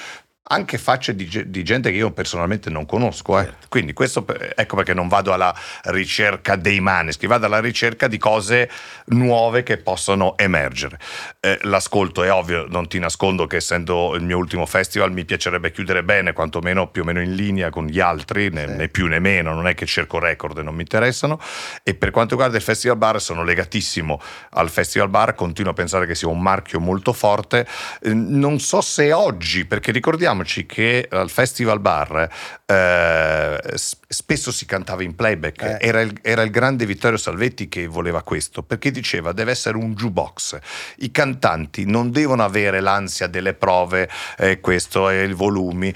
anche 0.51 0.79
facce 0.79 1.15
di, 1.15 1.43
di 1.47 1.63
gente 1.63 1.91
che 1.91 1.97
io 1.97 2.11
personalmente 2.11 2.71
non 2.71 2.85
conosco. 2.85 3.39
eh. 3.39 3.43
Certo. 3.43 3.67
Quindi 3.69 3.93
questo 3.93 4.23
per- 4.23 4.53
ecco 4.55 4.75
perché 4.77 4.93
non 4.95 5.07
vado 5.07 5.31
alla 5.31 5.53
ricerca 5.83 6.55
dei 6.55 6.79
maneschi, 6.79 7.27
vado 7.27 7.45
alla 7.45 7.59
ricerca 7.59 8.07
di 8.07 8.17
cose 8.17 8.69
nuove 9.07 9.61
che 9.63 9.77
possono 9.77 10.35
emergere. 10.37 10.97
Eh, 11.41 11.57
l'ascolto 11.61 12.21
è 12.23 12.33
ovvio, 12.33 12.65
non 12.67 12.89
ti 12.89 12.99
nascondo 12.99 13.47
che 13.47 13.55
essendo 13.55 14.13
il 14.15 14.23
mio 14.23 14.35
ultimo 14.35 14.65
festival 14.65 15.13
mi 15.13 15.23
piacerebbe 15.23 15.71
chiudere 15.71 16.03
bene, 16.03 16.33
quantomeno 16.33 16.89
più 16.89 17.03
o 17.03 17.05
meno 17.05 17.21
in 17.21 17.33
linea 17.33 17.69
con 17.69 17.85
gli 17.85 18.01
altri, 18.01 18.49
né, 18.49 18.67
Sì. 18.67 18.73
né 18.73 18.87
più 18.89 19.07
né 19.07 19.19
meno, 19.19 19.53
non 19.53 19.65
è 19.65 19.73
che 19.73 19.85
cerco 19.85 20.19
record 20.19 20.57
e 20.57 20.63
non 20.63 20.75
mi 20.75 20.81
interessano. 20.81 21.39
E 21.81 21.93
per 21.95 22.11
quanto 22.11 22.31
riguarda 22.31 22.57
il 22.57 22.61
Festival 22.63 22.97
Bar 22.97 23.21
sono 23.21 23.43
legatissimo 23.45 24.19
al 24.51 24.69
Festival 24.69 25.07
Bar, 25.07 25.33
continuo 25.33 25.71
a 25.71 25.75
pensare 25.75 26.05
che 26.05 26.13
sia 26.13 26.27
un 26.27 26.41
marchio 26.41 26.81
molto 26.81 27.13
forte. 27.13 27.65
Eh, 28.01 28.13
Non 28.13 28.59
so 28.59 28.81
se 28.81 29.13
oggi, 29.13 29.63
perché 29.63 29.93
ricordiamoci 29.93 30.65
che 30.65 31.07
al 31.09 31.29
Festival 31.29 31.79
Bar 31.79 32.29
eh, 32.71 33.59
spesso 33.75 34.51
si 34.51 34.65
cantava 34.65 35.01
in 35.01 35.15
playback, 35.15 35.61
Eh. 35.63 35.77
era, 35.79 36.01
il, 36.01 36.15
era 36.21 36.43
il 36.43 36.51
grande 36.51 36.85
Vittorio 36.85 37.17
Salvetti 37.17 37.67
che 37.67 37.87
voleva 37.87 38.21
questo, 38.21 38.61
perché 38.61 38.91
diceva 38.91 39.31
deve 39.31 39.51
essere 39.51 39.75
un 39.75 39.95
jukebox. 39.95 40.59
I 40.97 41.09
cantanti 41.09 41.85
non 41.85 42.11
devono 42.11 42.43
avere 42.43 42.79
l'ansia 42.79 43.25
delle 43.25 43.55
prove, 43.55 44.07
eh, 44.37 44.59
questo 44.59 45.09
è 45.09 45.21
il 45.21 45.33
volumi. 45.33 45.91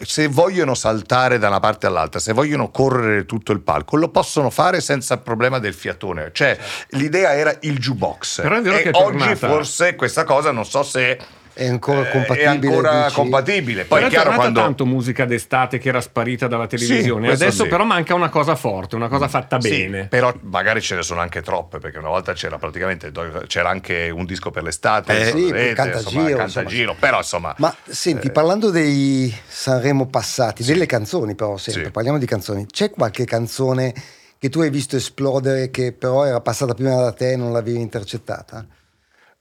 se 0.00 0.26
vogliono 0.26 0.74
saltare 0.74 1.38
da 1.38 1.46
una 1.46 1.60
parte 1.60 1.86
all'altra, 1.86 2.18
se 2.18 2.32
vogliono 2.32 2.70
correre 2.70 3.24
tutto 3.24 3.52
il 3.52 3.60
palco, 3.60 3.96
lo 3.96 4.08
possono 4.08 4.50
fare 4.50 4.80
senza 4.80 5.14
il 5.14 5.20
problema 5.20 5.60
del 5.60 5.74
fiatone. 5.74 6.30
Cioè, 6.32 6.58
l'idea 6.90 7.34
era 7.34 7.56
il 7.60 7.78
jukebox. 7.78 8.42
Però 8.42 8.56
è 8.56 8.62
vero 8.62 8.76
e 8.78 8.82
che 8.82 8.90
è 8.90 8.96
oggi 8.96 9.18
tornata- 9.18 9.46
forse 9.46 9.94
questa 9.94 10.24
cosa 10.24 10.50
non 10.50 10.64
so 10.64 10.82
se 10.82 11.18
È 11.60 11.68
ancora 11.68 12.08
eh, 12.08 12.10
compatibile. 12.10 12.42
È 12.42 12.48
ancora 12.48 13.10
compatibile. 13.12 13.84
Poi 13.84 13.98
Però 13.98 14.06
è 14.06 14.08
chiaro 14.08 14.24
tornata 14.30 14.40
quando 14.50 14.60
tanto 14.62 14.86
musica 14.86 15.26
d'estate 15.26 15.76
che 15.76 15.90
era 15.90 16.00
sparita 16.00 16.46
dalla 16.46 16.66
televisione. 16.66 17.26
questo 17.26 17.44
Adesso 17.44 17.62
sì. 17.64 17.68
però 17.68 17.84
manca 17.84 18.14
una 18.14 18.30
cosa 18.30 18.54
forte, 18.56 18.96
una 18.96 19.08
cosa 19.08 19.28
fatta 19.28 19.60
Sì, 19.60 19.68
bene. 19.68 20.06
però 20.06 20.32
magari 20.44 20.80
ce 20.80 20.94
ne 20.94 21.02
sono 21.02 21.20
anche 21.20 21.42
troppe, 21.42 21.78
perché 21.78 21.98
una 21.98 22.08
volta 22.08 22.32
c'era 22.32 22.56
praticamente 22.56 23.12
c'era 23.46 23.68
anche 23.68 24.08
un 24.08 24.24
disco 24.24 24.50
per 24.50 24.62
l'estate, 24.62 25.20
Eh, 25.20 25.24
sì, 25.26 25.50
vedete, 25.52 25.74
Cantagiro, 25.74 25.98
insomma, 25.98 26.20
insomma. 26.30 26.44
Cantagiro, 26.46 26.96
però 26.98 27.16
insomma 27.18 27.54
Ma 27.58 27.76
senti, 27.86 28.28
eh, 28.28 28.30
parlando 28.30 28.70
dei 28.70 29.34
Sanremo 29.46 30.06
passati, 30.06 30.62
Sì. 30.62 30.72
delle 30.72 30.86
canzoni 30.86 31.34
però 31.34 31.58
sempre, 31.58 31.84
Sì. 31.84 31.90
parliamo 31.90 32.16
di 32.16 32.24
canzoni, 32.26 32.64
c'è 32.64 32.88
qualche 32.88 33.26
canzone 33.26 33.92
che 34.38 34.48
tu 34.48 34.60
hai 34.60 34.70
visto 34.70 34.96
esplodere 34.96 35.70
che 35.70 35.92
però 35.92 36.24
era 36.24 36.40
passata 36.40 36.72
prima 36.72 36.94
da 36.94 37.12
te 37.12 37.32
e 37.32 37.36
non 37.36 37.52
l'avevi 37.52 37.78
intercettata? 37.80 38.64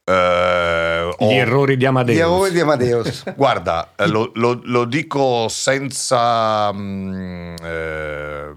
Eh, 0.09 1.09
ho- 1.17 1.29
Gli 1.29 1.35
errori 1.35 1.77
di 1.77 1.85
Amadeus. 1.85 2.17
Gli 2.17 2.21
errori 2.21 2.51
di 2.51 2.59
Amadeus. 2.59 3.23
Guarda, 3.35 3.93
eh, 3.95 4.07
lo, 4.07 4.31
lo- 4.35 4.59
lo 4.63 4.85
dico 4.85 5.47
senza 5.49 6.71
mm, 6.73 7.55
eh, 7.61 8.55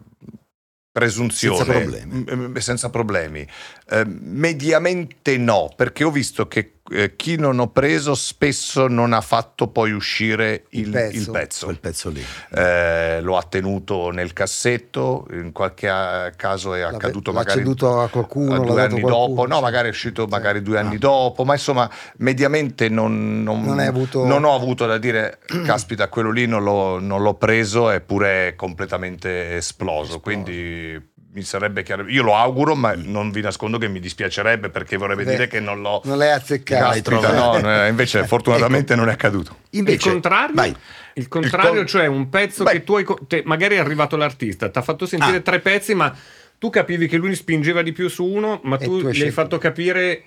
presunzione, 0.90 1.56
Senza 1.56 1.72
problemi. 1.72 2.24
Mm, 2.34 2.56
senza 2.56 2.90
problemi. 2.90 3.46
Eh, 3.88 4.04
mediamente 4.06 5.36
no, 5.38 5.70
perché 5.74 6.04
ho 6.04 6.10
visto 6.10 6.46
che 6.48 6.80
eh, 6.92 7.16
chi 7.16 7.36
non 7.36 7.58
ho 7.58 7.68
preso 7.70 8.14
spesso 8.14 8.86
non 8.88 9.12
ha 9.12 9.20
fatto 9.20 9.68
poi 9.68 9.92
uscire 9.92 10.64
il, 10.70 10.86
Il 10.86 10.90
pezzo. 10.90 11.16
il 11.18 11.30
pezzo. 11.30 11.64
quel 11.66 11.80
pezzo 11.80 12.08
lì. 12.10 12.24
Eh, 12.54 13.20
lo 13.20 13.36
ha 13.36 13.42
tenuto 13.42 14.10
nel 14.10 14.32
cassetto, 14.32 15.26
in 15.32 15.52
qualche 15.52 15.88
eh, 15.88 16.32
caso 16.36 16.74
è 16.74 16.80
L'ha- 16.80 16.88
accaduto 16.88 17.30
l'ha 17.32 17.38
magari 17.38 17.58
ceduto 17.58 18.00
a 18.00 18.08
qualcuno, 18.08 18.52
l'ha 18.56 18.58
due 18.70 18.82
anni 18.82 19.00
qualcuno, 19.00 19.26
dopo, 19.28 19.46
no, 19.46 19.60
magari 19.60 19.88
è 19.88 19.90
uscito 19.90 20.26
magari 20.26 20.62
due 20.62 20.78
anni 20.78 20.94
Ah. 20.96 20.98
dopo, 20.98 21.44
ma 21.44 21.52
insomma, 21.54 21.90
mediamente 22.18 22.88
non, 22.88 23.42
non- 23.42 23.62
Non 23.64 23.78
avuto- 23.80 24.24
non 24.24 24.44
ho 24.44 24.54
avuto 24.54 24.86
da 24.86 24.98
dire, 24.98 25.38
caspita, 25.64 26.08
quello 26.08 26.30
lì 26.30 26.46
non 26.46 26.62
l'ho, 26.62 26.98
non 27.00 27.22
l'ho 27.22 27.34
preso, 27.34 27.90
eppure 27.90 28.48
è 28.48 28.54
completamente 28.54 29.56
esploso. 29.56 29.80
Esploso. 29.82 30.20
Quindi 30.20 31.10
mi 31.34 31.42
sarebbe 31.42 31.82
chiaro. 31.82 32.06
Io 32.08 32.22
lo 32.22 32.36
auguro, 32.36 32.74
ma 32.74 32.92
non 32.94 33.30
vi 33.30 33.40
nascondo 33.40 33.78
che 33.78 33.88
mi 33.88 34.00
dispiacerebbe 34.00 34.68
perché 34.68 34.96
vorrebbe 34.96 35.24
Beh, 35.24 35.30
dire 35.30 35.46
che 35.48 35.60
non 35.60 35.80
l'ho. 35.80 36.00
Non 36.04 36.18
l'hai 36.18 36.30
azzeccato. 36.30 37.10
no, 37.32 37.56
eh, 37.84 37.88
invece 37.88 38.26
fortunatamente 38.26 38.94
non 38.94 39.08
è 39.08 39.12
accaduto. 39.12 39.56
Invece, 39.70 40.08
il 40.08 40.12
contrario? 40.12 40.54
vai. 40.54 40.76
Il 41.14 41.28
contrario, 41.28 41.72
con- 41.74 41.86
cioè 41.86 42.06
un 42.06 42.28
pezzo 42.28 42.64
Beh. 42.64 42.72
che 42.72 42.84
tu 42.84 42.94
hai. 42.94 43.06
te- 43.26 43.42
magari 43.44 43.76
è 43.76 43.78
arrivato 43.78 44.16
l'artista, 44.16 44.68
ti 44.70 44.78
ha 44.78 44.82
fatto 44.82 45.06
sentire 45.06 45.38
Ah. 45.38 45.40
tre 45.40 45.60
pezzi, 45.60 45.94
ma 45.94 46.14
tu 46.58 46.70
capivi 46.70 47.06
che 47.08 47.16
lui 47.16 47.34
spingeva 47.34 47.82
di 47.82 47.92
più 47.92 48.08
su 48.08 48.24
uno, 48.24 48.60
ma 48.64 48.76
E 48.78 48.84
tu 48.84 49.00
tu 49.00 49.08
gli 49.08 49.22
hai 49.22 49.30
fatto 49.30 49.58
capire. 49.58 50.24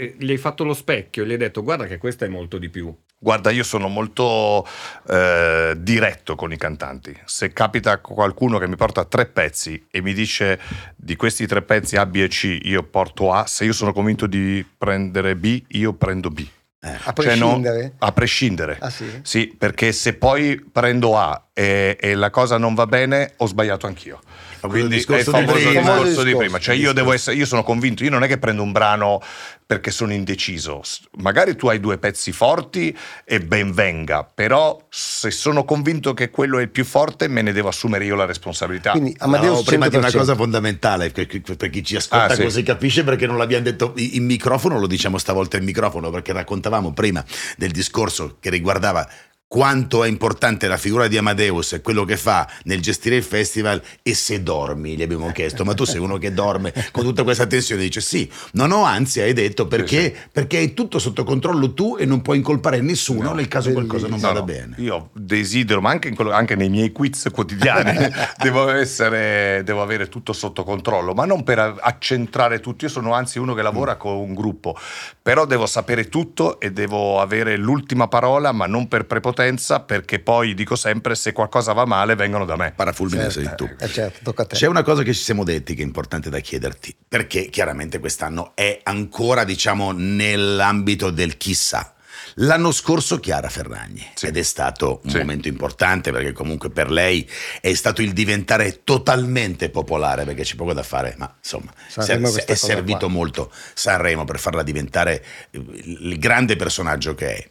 Eh, 0.00 0.14
Gli 0.16 0.30
hai 0.30 0.36
fatto 0.36 0.62
lo 0.62 0.74
specchio, 0.74 1.24
gli 1.24 1.32
hai 1.32 1.36
detto 1.36 1.62
guarda 1.64 1.86
che 1.86 1.98
questa 1.98 2.24
è 2.24 2.28
molto 2.28 2.56
di 2.58 2.68
più. 2.68 2.94
Guarda, 3.20 3.50
io 3.50 3.64
sono 3.64 3.88
molto 3.88 4.64
eh, 5.08 5.74
diretto 5.76 6.36
con 6.36 6.52
i 6.52 6.56
cantanti. 6.56 7.18
Se 7.24 7.52
capita 7.52 7.98
qualcuno 7.98 8.58
che 8.58 8.68
mi 8.68 8.76
porta 8.76 9.04
tre 9.04 9.26
pezzi 9.26 9.86
e 9.90 10.00
mi 10.02 10.14
dice 10.14 10.60
di 10.94 11.16
questi 11.16 11.44
tre 11.48 11.62
pezzi 11.62 11.96
A, 11.96 12.06
B 12.06 12.14
e 12.16 12.28
C, 12.28 12.58
io 12.62 12.84
porto 12.84 13.32
A, 13.32 13.44
se 13.46 13.64
io 13.64 13.72
sono 13.72 13.92
convinto 13.92 14.28
di 14.28 14.64
prendere 14.78 15.34
B, 15.34 15.60
io 15.70 15.94
prendo 15.94 16.30
B. 16.30 16.46
A 16.80 17.12
Cioè, 17.12 17.34
no, 17.34 17.48
prescindere? 17.48 17.92
a 17.98 18.12
prescindere. 18.12 18.76
Ah, 18.80 18.88
sì? 18.90 19.04
Sì, 19.22 19.52
perché 19.58 19.90
se 19.90 20.14
poi 20.14 20.64
prendo 20.70 21.18
A 21.18 21.48
e, 21.52 21.96
e 21.98 22.14
la 22.14 22.30
cosa 22.30 22.56
non 22.56 22.74
va 22.74 22.86
bene, 22.86 23.32
ho 23.38 23.46
sbagliato 23.46 23.88
anch'io. 23.88 24.20
Quindi 24.60 24.96
è 24.96 24.98
il 24.98 25.16
di 25.16 25.22
famoso 25.24 25.52
prima. 25.52 25.80
discorso 25.80 26.22
di 26.22 26.30
prima. 26.30 26.42
discorso. 26.42 26.58
Cioè, 26.60 26.74
io 26.76 26.92
devo 26.92 27.12
essere, 27.12 27.34
io 27.36 27.46
sono 27.46 27.64
convinto, 27.64 28.04
io 28.04 28.10
non 28.10 28.22
è 28.22 28.28
che 28.28 28.38
prendo 28.38 28.62
un 28.62 28.70
brano 28.70 29.20
perché 29.68 29.90
sono 29.90 30.14
indeciso. 30.14 30.80
Magari 31.18 31.54
tu 31.54 31.68
hai 31.68 31.78
due 31.78 31.98
pezzi 31.98 32.32
forti 32.32 32.96
e 33.22 33.40
ben 33.40 33.72
venga, 33.72 34.24
però 34.24 34.80
se 34.88 35.30
sono 35.30 35.66
convinto 35.66 36.14
che 36.14 36.30
quello 36.30 36.58
è 36.58 36.62
il 36.62 36.70
più 36.70 36.86
forte, 36.86 37.28
me 37.28 37.42
ne 37.42 37.52
devo 37.52 37.68
assumere 37.68 38.06
io 38.06 38.14
la 38.14 38.24
responsabilità. 38.24 38.92
Quindi 38.92 39.14
Amadeus 39.18 39.58
No, 39.58 39.62
prima 39.64 39.88
di 39.88 39.96
una 39.96 40.08
100%. 40.08 40.16
cosa 40.16 40.34
fondamentale 40.34 41.10
per, 41.10 41.26
per 41.26 41.68
chi 41.68 41.84
ci 41.84 41.96
ascolta 41.96 42.32
Ah, 42.32 42.34
sì. 42.34 42.44
così 42.44 42.62
capisce 42.62 43.04
perché 43.04 43.26
non 43.26 43.36
l'abbiamo 43.36 43.64
detto 43.64 43.92
in 43.96 44.24
microfono, 44.24 44.78
lo 44.78 44.86
diciamo 44.86 45.18
stavolta 45.18 45.58
in 45.58 45.64
microfono 45.64 46.08
perché 46.08 46.32
raccontavamo 46.32 46.94
prima 46.94 47.22
del 47.58 47.70
discorso 47.70 48.38
che 48.40 48.48
riguardava 48.48 49.06
quanto 49.48 50.04
è 50.04 50.08
importante 50.08 50.68
la 50.68 50.76
figura 50.76 51.08
di 51.08 51.16
Amadeus 51.16 51.72
e 51.72 51.80
quello 51.80 52.04
che 52.04 52.18
fa 52.18 52.46
nel 52.64 52.82
gestire 52.82 53.16
il 53.16 53.22
festival 53.22 53.82
e 54.02 54.14
se 54.14 54.42
dormi, 54.42 54.94
gli 54.94 55.02
abbiamo 55.02 55.32
chiesto, 55.32 55.64
ma 55.64 55.72
tu 55.72 55.84
sei 55.84 55.98
uno 55.98 56.18
che 56.18 56.34
dorme 56.34 56.72
con 56.92 57.02
tutta 57.02 57.22
questa 57.22 57.46
tensione, 57.46 57.80
dice 57.80 58.02
sì, 58.02 58.30
no 58.52 58.66
no, 58.66 58.84
anzi 58.84 59.20
hai 59.22 59.32
detto 59.32 59.66
perché, 59.66 60.14
perché 60.30 60.58
hai 60.58 60.74
tutto 60.74 60.98
sotto 60.98 61.24
controllo 61.24 61.72
tu 61.72 61.96
e 61.98 62.04
non 62.04 62.20
puoi 62.20 62.36
incolpare 62.36 62.82
nessuno 62.82 63.28
No, 63.28 63.32
nel 63.32 63.48
caso 63.48 63.72
qualcosa 63.72 64.06
non 64.06 64.18
No, 64.20 64.26
vada 64.26 64.40
no, 64.40 64.44
bene. 64.44 64.74
Io 64.78 65.08
desidero, 65.14 65.80
ma 65.80 65.90
anche, 65.90 66.12
quello- 66.14 66.32
anche 66.32 66.54
nei 66.54 66.68
miei 66.68 66.92
quiz 66.92 67.28
quotidiani, 67.32 67.96
devo, 68.42 68.68
essere, 68.70 69.62
devo 69.64 69.80
avere 69.80 70.08
tutto 70.08 70.32
sotto 70.34 70.62
controllo, 70.62 71.14
ma 71.14 71.24
non 71.24 71.42
per 71.42 71.76
accentrare 71.80 72.60
tutto. 72.60 72.84
Io 72.84 72.90
sono 72.90 73.14
anzi 73.14 73.38
uno 73.38 73.54
che 73.54 73.62
lavora 73.62 73.96
con 73.96 74.14
un 74.16 74.34
gruppo, 74.34 74.76
però 75.22 75.46
devo 75.46 75.66
sapere 75.66 76.08
tutto 76.08 76.60
e 76.60 76.70
devo 76.70 77.20
avere 77.20 77.56
l'ultima 77.56 78.08
parola, 78.08 78.52
ma 78.52 78.66
non 78.66 78.88
per 78.88 79.06
prepotenza, 79.42 79.80
perché 79.80 80.18
poi 80.18 80.54
dico 80.54 80.74
sempre: 80.76 81.14
se 81.14 81.32
qualcosa 81.32 81.72
va 81.72 81.84
male, 81.84 82.14
vengono 82.16 82.44
da 82.44 82.56
me. 82.56 82.72
Parafulmine 82.74 83.30
Certo. 83.30 83.40
sei 83.40 83.54
tu. 83.56 83.84
Eh, 83.84 83.88
certo, 83.88 84.18
tocca 84.22 84.42
a 84.42 84.46
te. 84.46 84.56
C'è 84.56 84.66
una 84.66 84.82
cosa 84.82 85.02
che 85.02 85.14
ci 85.14 85.22
siamo 85.22 85.44
detti 85.44 85.74
che 85.74 85.82
è 85.82 85.84
importante 85.84 86.28
da 86.30 86.40
chiederti, 86.40 86.94
perché 87.08 87.48
chiaramente 87.48 87.98
quest'anno 88.00 88.52
è 88.54 88.80
ancora, 88.82 89.44
diciamo, 89.44 89.92
nell'ambito 89.92 91.10
del 91.10 91.36
chissà. 91.36 91.92
L'anno 92.40 92.70
scorso 92.72 93.18
Chiara 93.18 93.48
Ferragni 93.48 94.06
Sì. 94.14 94.26
ed 94.26 94.36
è 94.36 94.42
stato 94.42 95.00
un 95.04 95.10
Sì. 95.10 95.16
momento 95.18 95.48
importante 95.48 96.12
perché 96.12 96.32
comunque 96.32 96.70
per 96.70 96.88
lei 96.90 97.28
è 97.60 97.72
stato 97.74 98.00
il 98.02 98.12
diventare 98.12 98.82
totalmente 98.84 99.70
popolare 99.70 100.24
perché 100.24 100.42
c'è 100.42 100.54
poco 100.54 100.72
da 100.72 100.82
fare, 100.84 101.14
ma 101.18 101.32
insomma 101.36 101.72
Sanremo 101.88 102.32
è 102.44 102.54
servito 102.54 102.98
qua. 103.06 103.08
molto 103.08 103.50
Sanremo 103.74 104.24
per 104.24 104.38
farla 104.38 104.62
diventare 104.62 105.24
il 105.52 106.16
grande 106.18 106.54
personaggio 106.56 107.14
che 107.14 107.34
è. 107.34 107.48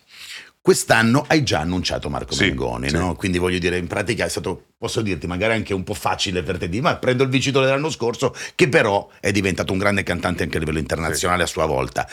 Quest'anno 0.67 1.23
hai 1.29 1.43
già 1.43 1.61
annunciato 1.61 2.09
Marco 2.09 2.33
Sì, 2.33 2.47
Mengoni, 2.47 2.89
sì. 2.89 2.97
no? 2.97 3.15
quindi 3.15 3.37
voglio 3.37 3.57
dire, 3.57 3.77
in 3.77 3.87
pratica 3.87 4.25
è 4.25 4.27
stato, 4.27 4.65
posso 4.77 5.01
dirti, 5.01 5.25
magari 5.25 5.53
anche 5.53 5.73
un 5.73 5.85
po' 5.85 5.93
facile 5.93 6.43
per 6.43 6.57
te 6.57 6.67
dire, 6.67 6.81
ma 6.81 6.97
prendo 6.97 7.23
il 7.23 7.29
vincitore 7.29 7.67
dell'anno 7.67 7.89
scorso, 7.89 8.35
che 8.53 8.67
però 8.67 9.07
è 9.21 9.31
diventato 9.31 9.71
un 9.71 9.77
grande 9.79 10.03
cantante 10.03 10.43
anche 10.43 10.57
a 10.57 10.59
livello 10.59 10.79
internazionale 10.79 11.43
a 11.43 11.45
sua 11.45 11.65
volta. 11.65 12.05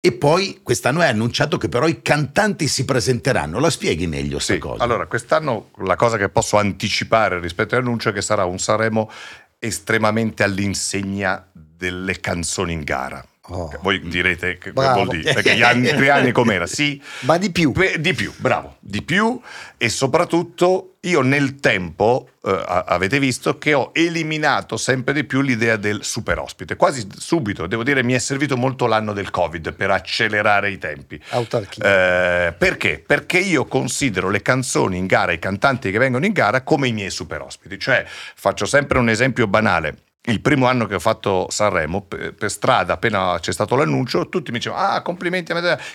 E 0.00 0.12
poi 0.12 0.60
quest'anno 0.62 1.00
hai 1.00 1.08
annunciato 1.08 1.58
che 1.58 1.68
però 1.68 1.88
i 1.88 2.00
cantanti 2.00 2.68
si 2.68 2.84
presenteranno, 2.84 3.58
la 3.58 3.70
spieghi 3.70 4.06
meglio 4.06 4.38
sta 4.38 4.52
Sì, 4.52 4.60
cosa? 4.60 4.84
allora 4.84 5.06
quest'anno 5.08 5.70
la 5.78 5.96
cosa 5.96 6.16
che 6.16 6.28
posso 6.28 6.58
anticipare 6.58 7.40
rispetto 7.40 7.74
all'annuncio 7.74 8.10
è 8.10 8.12
che 8.12 8.22
sarà 8.22 8.44
un 8.44 8.60
Sanremo 8.60 9.10
estremamente 9.58 10.44
all'insegna 10.44 11.44
delle 11.52 12.20
canzoni 12.20 12.72
in 12.72 12.84
gara. 12.84 13.24
Oh. 13.52 13.70
Voi 13.82 14.00
direte 14.00 14.58
che 14.58 14.72
Bravo. 14.72 15.02
vuol 15.02 15.18
dire, 15.18 15.32
perché 15.32 15.56
gli 15.56 15.62
altri 15.62 16.08
anni 16.08 16.30
com'era? 16.30 16.66
Sì, 16.66 17.00
Ma 17.20 17.36
di 17.36 17.50
più. 17.50 17.72
Di 17.98 18.14
più, 18.14 18.32
bravo, 18.36 18.76
di 18.78 19.02
più 19.02 19.40
e 19.76 19.88
soprattutto 19.88 20.94
io 21.00 21.22
nel 21.22 21.58
tempo 21.58 22.28
eh, 22.44 22.62
avete 22.86 23.18
visto 23.18 23.58
che 23.58 23.74
ho 23.74 23.90
eliminato 23.92 24.76
sempre 24.76 25.12
di 25.12 25.24
più 25.24 25.40
l'idea 25.40 25.76
del 25.76 26.04
super 26.04 26.38
ospite, 26.38 26.76
quasi 26.76 27.06
subito, 27.16 27.66
devo 27.66 27.82
dire 27.82 28.04
mi 28.04 28.12
è 28.12 28.18
servito 28.18 28.56
molto 28.56 28.86
l'anno 28.86 29.12
del 29.12 29.30
Covid 29.30 29.72
per 29.72 29.90
accelerare 29.90 30.70
i 30.70 30.78
tempi. 30.78 31.20
Autarchia. 31.30 32.48
Eh, 32.48 32.52
perché? 32.52 33.02
Perché 33.04 33.38
io 33.38 33.64
considero 33.64 34.28
le 34.28 34.42
canzoni 34.42 34.96
in 34.96 35.06
gara, 35.06 35.32
i 35.32 35.38
cantanti 35.40 35.90
che 35.90 35.98
vengono 35.98 36.24
in 36.24 36.32
gara 36.32 36.62
come 36.62 36.86
i 36.86 36.92
miei 36.92 37.10
super 37.10 37.40
ospiti, 37.40 37.78
cioè 37.78 38.04
faccio 38.06 38.66
sempre 38.66 38.98
un 38.98 39.08
esempio 39.08 39.48
banale. 39.48 39.96
Il 40.24 40.42
primo 40.42 40.66
anno 40.66 40.84
che 40.86 40.94
ho 40.96 41.00
fatto 41.00 41.46
Sanremo, 41.50 42.02
per, 42.02 42.34
per 42.34 42.50
strada, 42.50 42.92
appena 42.92 43.38
c'è 43.40 43.52
stato 43.52 43.74
l'annuncio, 43.74 44.28
tutti 44.28 44.50
mi 44.52 44.58
dicevano: 44.58 44.82
Ah, 44.86 45.00
complimenti. 45.00 45.50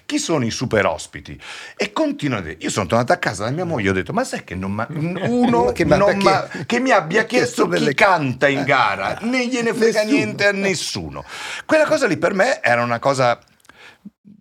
Chi 0.08 0.18
sono 0.18 0.44
i 0.46 0.50
super 0.50 0.84
ospiti? 0.88 1.40
E 1.78 1.94
continuano 1.94 2.42
a 2.42 2.46
dire: 2.46 2.58
Io 2.62 2.72
sono 2.72 2.88
tornato 2.88 3.14
a 3.14 3.18
casa 3.18 3.44
da 3.46 3.52
mia 3.52 3.66
moglie 3.66 3.90
ho 3.92 3.94
detto: 3.94 4.14
Ma 4.14 4.24
sai 4.24 4.44
che 4.44 4.56
non 4.56 4.72
ma- 4.74 4.88
uno 4.90 5.72
Che 5.74 5.84
abbia 5.84 5.98
ma- 5.98 6.14
chiesto- 6.16 6.64
che 6.66 6.80
mi 6.80 6.90
abbia 6.90 7.24
chiesto 7.26 7.46
chiesto 7.46 7.64
chi 7.66 7.70
delle- 7.70 7.94
canta 7.94 8.48
in 8.48 8.64
gara, 8.64 9.20
né 9.22 9.48
gliene 9.48 9.74
frega 9.76 10.00
Nessuno. 10.02 10.16
niente 10.18 10.48
a 10.48 10.52
nessuno. 10.52 11.24
Quella 11.66 11.86
cosa 11.86 12.08
lì 12.08 12.18
per 12.18 12.34
me 12.34 12.62
era 12.64 12.82
una 12.82 12.98
cosa 13.00 13.40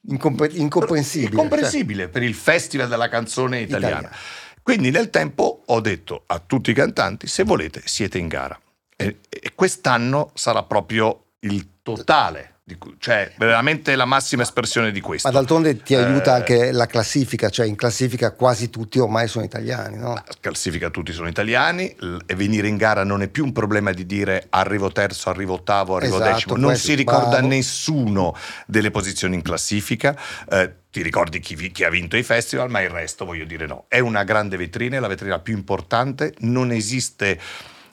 Incompre- 0.08 0.50
incomprensibile. 0.52 1.30
incomprensibile 1.30 2.08
per 2.08 2.22
il 2.22 2.34
Festival 2.34 2.88
della 2.88 3.08
canzone 3.08 3.60
italiana. 3.60 3.98
Italiana. 3.98 4.16
Quindi 4.62 4.90
nel 4.90 5.10
tempo 5.10 5.62
ho 5.66 5.80
detto 5.80 6.24
a 6.26 6.38
tutti 6.44 6.70
i 6.70 6.74
cantanti, 6.74 7.26
se 7.26 7.42
volete 7.42 7.82
siete 7.84 8.16
in 8.18 8.28
gara. 8.28 8.58
E, 8.96 9.18
e 9.28 9.52
quest'anno 9.54 10.30
sarà 10.34 10.62
proprio 10.62 11.24
il 11.40 11.80
totale, 11.82 12.60
cioè 12.98 13.34
veramente 13.36 13.94
la 13.94 14.06
massima 14.06 14.42
espressione 14.42 14.90
di 14.90 15.00
questo. 15.00 15.28
Ma 15.28 15.34
d'altronde 15.34 15.82
ti 15.82 15.92
Eh, 15.92 15.98
aiuta 16.02 16.32
anche 16.32 16.72
la 16.72 16.86
classifica, 16.86 17.50
cioè 17.50 17.66
in 17.66 17.74
classifica 17.76 18.32
quasi 18.32 18.70
tutti 18.70 18.98
ormai 18.98 19.28
sono 19.28 19.44
italiani, 19.44 19.98
no? 19.98 20.14
La 20.14 20.24
classifica 20.40 20.88
tutti 20.88 21.12
sono 21.12 21.28
italiani 21.28 21.94
e 22.24 22.34
venire 22.34 22.68
in 22.68 22.78
gara 22.78 23.04
non 23.04 23.20
è 23.20 23.28
più 23.28 23.44
un 23.44 23.52
problema 23.52 23.92
di 23.92 24.06
dire 24.06 24.46
arrivo 24.48 24.90
terzo, 24.92 25.28
arrivo 25.28 25.54
ottavo, 25.54 25.96
arrivo 25.96 26.16
Esatto, 26.16 26.32
decimo, 26.32 26.56
non 26.56 26.66
questo, 26.68 26.86
si 26.86 26.94
ricorda 26.94 27.28
bravo. 27.30 27.48
nessuno 27.48 28.34
delle 28.66 28.90
posizioni 28.90 29.34
in 29.34 29.42
classifica, 29.42 30.16
Eh, 30.50 30.72
ti 30.90 31.02
ricordi 31.02 31.40
chi, 31.40 31.72
chi 31.72 31.82
ha 31.82 31.90
vinto 31.90 32.16
i 32.16 32.22
festival, 32.22 32.70
ma 32.70 32.80
il 32.80 32.88
resto 32.88 33.24
voglio 33.24 33.44
dire 33.44 33.66
no, 33.66 33.86
è 33.88 33.98
una 33.98 34.22
grande 34.22 34.56
vetrina, 34.56 34.96
è 34.96 35.00
la 35.00 35.08
vetrina 35.08 35.40
più 35.40 35.54
importante, 35.54 36.32
non 36.38 36.70
esiste 36.70 37.38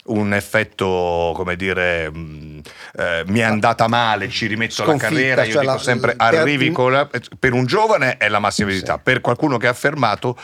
un 0.06 0.34
effetto, 0.34 1.32
come 1.36 1.56
dire, 1.56 2.10
mh, 2.12 2.62
eh, 2.98 3.24
mi 3.28 3.40
è 3.40 3.44
andata 3.44 3.88
male, 3.88 4.30
ci 4.30 4.48
rimetto 4.48 4.82
alla 4.82 4.92
Sconfitta, 4.98 5.10
carriera, 5.14 5.44
io 5.44 5.52
cioè 5.52 5.62
dico 5.62 5.74
la- 5.74 5.80
sempre 5.80 6.16
per- 6.16 6.26
arrivi 6.28 6.72
con 6.72 6.92
la- 6.92 7.10
per 7.40 7.54
un 7.54 7.66
giovane 7.66 8.18
è 8.18 8.28
la 8.30 8.40
massima 8.40 8.70
Sì. 8.70 8.76
verità, 8.76 8.98
per 8.98 9.22
qualcuno 9.22 9.58
che 9.58 9.68
ha 9.68 9.72
affermato 9.72 10.36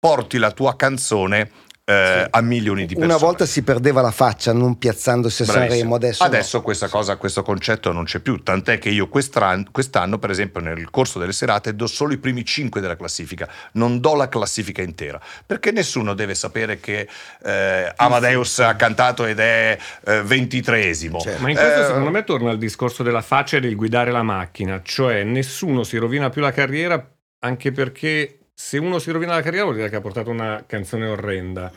porti 0.00 0.38
la 0.38 0.50
tua 0.50 0.76
canzone 0.76 1.50
eh, 1.88 2.20
Sì. 2.22 2.28
a 2.30 2.40
milioni 2.42 2.82
di 2.82 2.94
persone. 2.94 3.06
Una 3.06 3.16
volta 3.16 3.46
si 3.46 3.62
perdeva 3.62 4.02
la 4.02 4.10
faccia 4.10 4.52
non 4.52 4.76
piazzandosi 4.76 5.42
a 5.42 5.44
Bravissimo. 5.46 5.70
Sanremo, 5.70 5.94
adesso, 5.94 6.22
no. 6.22 6.28
Adesso 6.28 6.60
questa 6.60 6.88
cosa, 6.88 7.16
questo 7.16 7.42
concetto 7.42 7.92
non 7.92 8.04
c'è 8.04 8.18
più, 8.18 8.42
tant'è 8.42 8.78
che 8.78 8.90
io 8.90 9.08
quest'anno, 9.08 9.64
quest'anno, 9.72 10.18
per 10.18 10.28
esempio, 10.30 10.60
nel 10.60 10.90
corso 10.90 11.18
delle 11.18 11.32
serate 11.32 11.74
do 11.74 11.86
solo 11.86 12.12
i 12.12 12.18
primi 12.18 12.44
cinque 12.44 12.82
della 12.82 12.96
classifica, 12.96 13.48
non 13.72 14.00
do 14.00 14.14
la 14.14 14.28
classifica 14.28 14.82
intera, 14.82 15.18
perché 15.46 15.70
nessuno 15.72 16.12
deve 16.12 16.34
sapere 16.34 16.78
che 16.78 17.08
eh, 17.42 17.92
Amadeus 17.96 18.58
ha 18.58 18.76
cantato 18.76 19.24
ed 19.24 19.38
è 19.38 19.78
eh, 20.04 20.22
ventitreesimo. 20.22 21.20
Certo. 21.20 21.42
Ma 21.42 21.48
in 21.50 21.56
questo 21.56 21.80
Eh, 21.80 21.84
secondo 21.86 22.10
me 22.10 22.24
torna 22.24 22.50
al 22.50 22.58
discorso 22.58 23.02
della 23.02 23.22
faccia 23.22 23.56
e 23.56 23.60
del 23.60 23.76
guidare 23.76 24.10
la 24.10 24.22
macchina, 24.22 24.80
cioè 24.84 25.24
nessuno 25.24 25.84
si 25.84 25.96
rovina 25.96 26.28
più 26.28 26.42
la 26.42 26.52
carriera 26.52 27.02
anche 27.40 27.70
perché 27.72 28.37
se 28.60 28.76
uno 28.76 28.98
si 28.98 29.12
rovina 29.12 29.34
la 29.36 29.40
carriera 29.40 29.62
vuol 29.66 29.76
dire 29.76 29.88
che 29.88 29.94
ha 29.94 30.00
portato 30.00 30.30
una 30.30 30.64
canzone 30.66 31.06
orrenda 31.06 31.70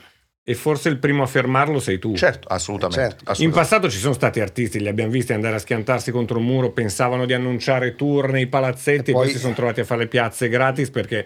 e 0.44 0.56
forse 0.56 0.90
il 0.90 0.98
primo 0.98 1.22
a 1.22 1.28
fermarlo 1.28 1.80
sei 1.80 2.00
tu. 2.00 2.16
Certo, 2.16 2.48
assolutamente. 2.48 3.00
Certo. 3.02 3.24
In 3.26 3.30
assolutamente. 3.30 3.60
passato 3.70 3.90
ci 3.92 4.00
sono 4.00 4.14
stati 4.14 4.40
artisti, 4.40 4.80
li 4.80 4.88
abbiamo 4.88 5.12
visti 5.12 5.32
andare 5.32 5.58
a 5.58 5.60
schiantarsi 5.60 6.10
contro 6.10 6.40
un 6.40 6.46
muro, 6.46 6.72
pensavano 6.72 7.28
di 7.28 7.34
annunciare 7.34 7.96
tour 7.96 8.32
nei 8.32 8.48
palazzetti, 8.48 9.12
E 9.12 9.14
poi... 9.14 9.26
poi- 9.26 9.32
si 9.34 9.38
sono 9.38 9.54
trovati 9.54 9.82
a 9.82 9.84
fare 9.86 10.02
le 10.02 10.08
piazze 10.08 10.50
gratis 10.50 10.90
perché 10.90 11.24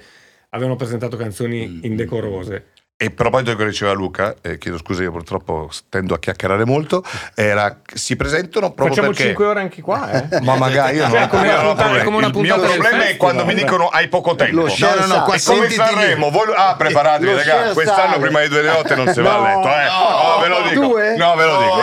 avevano 0.49 0.75
presentato 0.75 1.15
canzoni 1.15 1.65
Mm. 1.65 1.79
indecorose. 1.83 2.65
E 2.97 3.07
a 3.07 3.09
proposito 3.13 3.49
di 3.49 3.55
quello 3.57 3.69
che 3.71 3.75
diceva 3.75 3.91
Luca, 3.91 4.35
eh, 4.41 4.57
chiedo 4.57 4.77
scusa, 4.77 5.03
io 5.03 5.11
purtroppo 5.11 5.69
tendo 5.89 6.13
a 6.13 6.17
chiacchierare 6.17 6.63
molto, 6.63 7.03
era, 7.35 7.81
si 7.93 8.15
presentano 8.15 8.67
proprio 8.71 8.87
Facciamo 8.95 9.07
perché... 9.09 9.23
5 9.25 9.45
ore 9.45 9.59
anche 9.59 9.81
qua, 9.81 10.11
eh? 10.11 10.39
Ma 10.39 10.55
magari 10.55 10.95
io 10.95 11.09
Cioè, 11.09 11.19
non 11.19 11.27
come 11.27 11.53
ho 11.53 11.75
problemi. 11.75 12.03
come 12.05 12.17
una 12.19 12.27
Il 12.27 12.37
mio 12.37 12.57
problema 12.57 13.03
è 13.07 13.17
quando 13.17 13.43
mi 13.43 13.53
dicono 13.53 13.87
hai 13.89 14.07
poco 14.07 14.35
tempo. 14.35 14.55
Lo 14.61 14.69
share 14.69 15.01
no, 15.01 15.07
no, 15.07 15.23
qua 15.23 15.35
È 15.35 15.41
come 15.43 15.69
Sanremo, 15.69 16.29
voi- 16.29 16.53
ah 16.55 16.75
preparatevi 16.77 17.33
ragazzi, 17.33 17.73
quest'anno 17.73 18.11
sale. 18.13 18.19
prima 18.21 18.39
di 18.39 18.47
due 18.47 18.61
di 18.61 18.67
notte 18.67 18.95
non 18.95 19.11
si 19.13 19.19
va 19.21 19.33
a 19.33 19.37
No, 19.39 19.43
letto, 19.45 19.67
eh. 19.67 19.83
no, 19.83 20.33
No, 20.35 20.39
ve 20.39 20.47
lo 20.47 20.61
dico. 20.69 20.85
due? 20.85 21.15
No, 21.17 21.35
ve 21.35 21.45
lo 21.45 21.57
dico, 21.59 21.74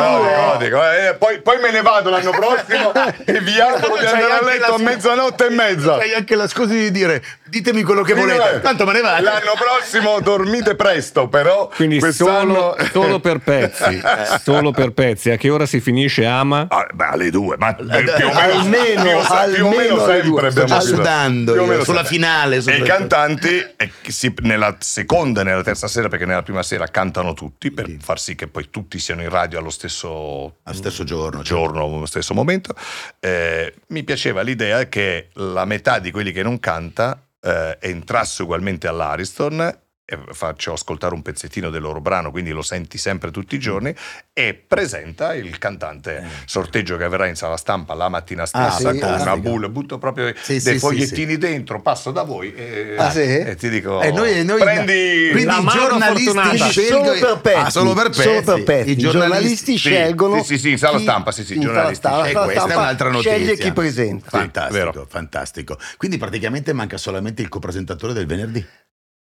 lo 0.72 0.80
dico. 0.80 1.08
Eh, 1.08 1.14
poi, 1.14 1.40
poi 1.40 1.60
me 1.60 1.70
ne 1.70 1.82
vado 1.82 2.10
l'anno 2.10 2.30
prossimo 2.32 2.92
e 3.24 3.40
vi 3.40 3.60
auguro 3.60 3.98
di 3.98 4.06
andare 4.06 4.32
a 4.32 4.44
letto 4.44 4.74
a 4.74 4.78
mezzanotte 4.78 5.46
e 5.46 5.50
mezza. 5.50 5.96
Hai 5.96 6.14
anche 6.14 6.34
la 6.34 6.48
scusa 6.48 6.72
di 6.72 6.90
dire 6.90 7.22
ditemi 7.52 7.82
quello 7.82 8.02
che 8.02 8.14
volete. 8.14 8.38
vabbè, 8.38 8.60
Tanto 8.60 8.86
me 8.86 8.92
ne 8.92 9.00
vado. 9.02 9.22
L'anno 9.24 9.52
prossimo 9.58 10.20
dormite 10.20 10.74
presto, 10.74 11.28
però 11.28 11.68
Quindi 11.68 12.00
solo, 12.12 12.74
solo 12.90 13.20
per 13.20 13.38
pezzi, 13.38 14.00
solo 14.42 14.70
per 14.70 14.92
pezzi. 14.92 15.30
A 15.30 15.36
che 15.36 15.50
ora 15.50 15.66
si 15.66 15.80
finisce 15.80 16.24
Ama? 16.24 16.66
Ah, 16.70 16.86
beh, 16.92 17.04
alle 17.04 17.30
due, 17.30 17.56
ma 17.58 17.74
più 17.74 17.84
o 17.84 17.88
meno, 17.92 18.38
Almeno, 18.38 19.02
più, 19.02 19.12
più 19.12 19.64
o 19.64 19.68
almeno 19.68 19.68
meno 19.76 20.04
alle 20.04 20.22
sempre 20.22 20.50
Sto 20.50 20.80
sudando 20.80 21.52
Più 21.52 21.60
o 21.60 21.64
io, 21.64 21.70
meno 21.70 21.84
sulla 21.84 22.04
sempre. 22.04 22.14
finale, 22.16 22.56
E 22.64 22.76
i 22.76 22.82
cantanti 22.82 23.66
eh, 23.76 23.90
nella 24.40 24.76
seconda 24.78 25.42
e 25.42 25.44
nella 25.44 25.62
terza 25.62 25.88
sera, 25.88 26.08
perché 26.08 26.24
nella 26.24 26.42
prima 26.42 26.62
sera 26.62 26.86
cantano 26.86 27.34
tutti 27.34 27.70
per 27.70 27.90
far 28.00 28.18
sì 28.18 28.34
che 28.34 28.46
poi 28.46 28.70
tutti 28.70 28.98
siano 28.98 29.20
in 29.22 29.28
radio 29.28 29.58
allo 29.58 29.70
stesso 29.70 30.56
Allo 30.64 30.76
stesso 30.76 31.04
giorno. 31.04 31.42
giorno, 31.42 31.84
allo 31.84 32.06
stesso 32.06 32.34
momento. 32.34 32.74
eh, 33.20 33.74
mi 33.88 34.04
piaceva 34.04 34.42
l'idea 34.42 34.86
che 34.88 35.30
la 35.34 35.64
metà 35.64 35.98
di 35.98 36.10
quelli 36.10 36.32
che 36.32 36.42
non 36.42 36.60
canta 36.60 37.20
eh, 37.40 37.78
entrasse 37.80 38.42
ugualmente 38.42 38.86
all'Ariston. 38.86 39.78
E 40.12 40.18
Faccio 40.32 40.72
ascoltare 40.74 41.14
un 41.14 41.22
pezzettino 41.22 41.70
del 41.70 41.80
loro 41.82 42.00
brano, 42.00 42.30
quindi 42.30 42.50
lo 42.50 42.62
senti 42.62 42.98
sempre 42.98 43.30
tutti 43.30 43.54
i 43.54 43.58
giorni. 43.58 43.94
E 44.32 44.54
presenta 44.54 45.34
il 45.34 45.58
cantante 45.58 46.24
sorteggio 46.46 46.96
che 46.96 47.04
avverrà 47.04 47.26
in 47.26 47.34
sala 47.36 47.56
stampa 47.56 47.94
la 47.94 48.08
mattina 48.08 48.44
stessa 48.46 48.66
Ah, 48.90 48.92
sì, 48.92 48.98
con 48.98 49.12
una 49.12 49.36
bulla. 49.36 49.68
Butto 49.68 49.98
proprio 49.98 50.32
Sì, 50.40 50.52
dei 50.52 50.60
sì, 50.60 50.70
sì, 50.72 50.78
fogliettini 50.78 51.36
dentro, 51.38 51.80
passo 51.80 52.10
da 52.10 52.22
voi 52.22 52.54
e, 52.54 52.94
Ah, 52.98 53.10
sì? 53.10 53.20
e 53.20 53.54
ti 53.56 53.68
dico: 53.68 54.00
E 54.02 54.10
noi, 54.10 54.44
noi- 54.44 54.60
prendi 54.60 55.28
quindi 55.30 55.44
La 55.44 55.58
i 55.58 55.62
mano 55.62 55.80
giornalisti 55.80 56.58
scelgono 56.58 57.04
Solo 57.14 57.18
per 57.18 57.40
pezzi. 57.40 57.56
Ah, 57.58 57.70
solo 57.70 57.92
per 57.94 58.06
pezzi. 58.08 58.22
Solo 58.22 58.42
per 58.42 58.62
pezzi. 58.64 58.88
I 58.88 58.92
I 58.92 58.96
giornalisti 58.96 59.76
scelgono. 59.76 60.42
sì, 60.42 60.54
sì, 60.54 60.58
sì, 60.58 60.70
in 60.70 60.78
sala 60.78 60.98
stampa, 60.98 61.32
sì, 61.32 61.44
sì, 61.44 61.54
in 61.54 61.60
sala 61.62 61.72
giornalisti 61.72 62.06
stampa, 62.06 62.28
E 62.28 62.32
questa 62.32 62.52
è 62.52 62.56
stampa 62.58 62.78
un'altra 62.80 63.10
notizia. 63.10 63.32
Sceglie 63.36 63.56
chi 63.56 63.72
presenta. 63.72 64.28
Fantastico, 64.30 65.06
fantastico. 65.08 65.78
Quindi 65.96 66.18
praticamente 66.18 66.72
manca 66.72 66.96
solamente 66.96 67.42
il 67.42 67.48
copresentatore 67.48 68.12
del 68.12 68.26
venerdì. 68.26 68.64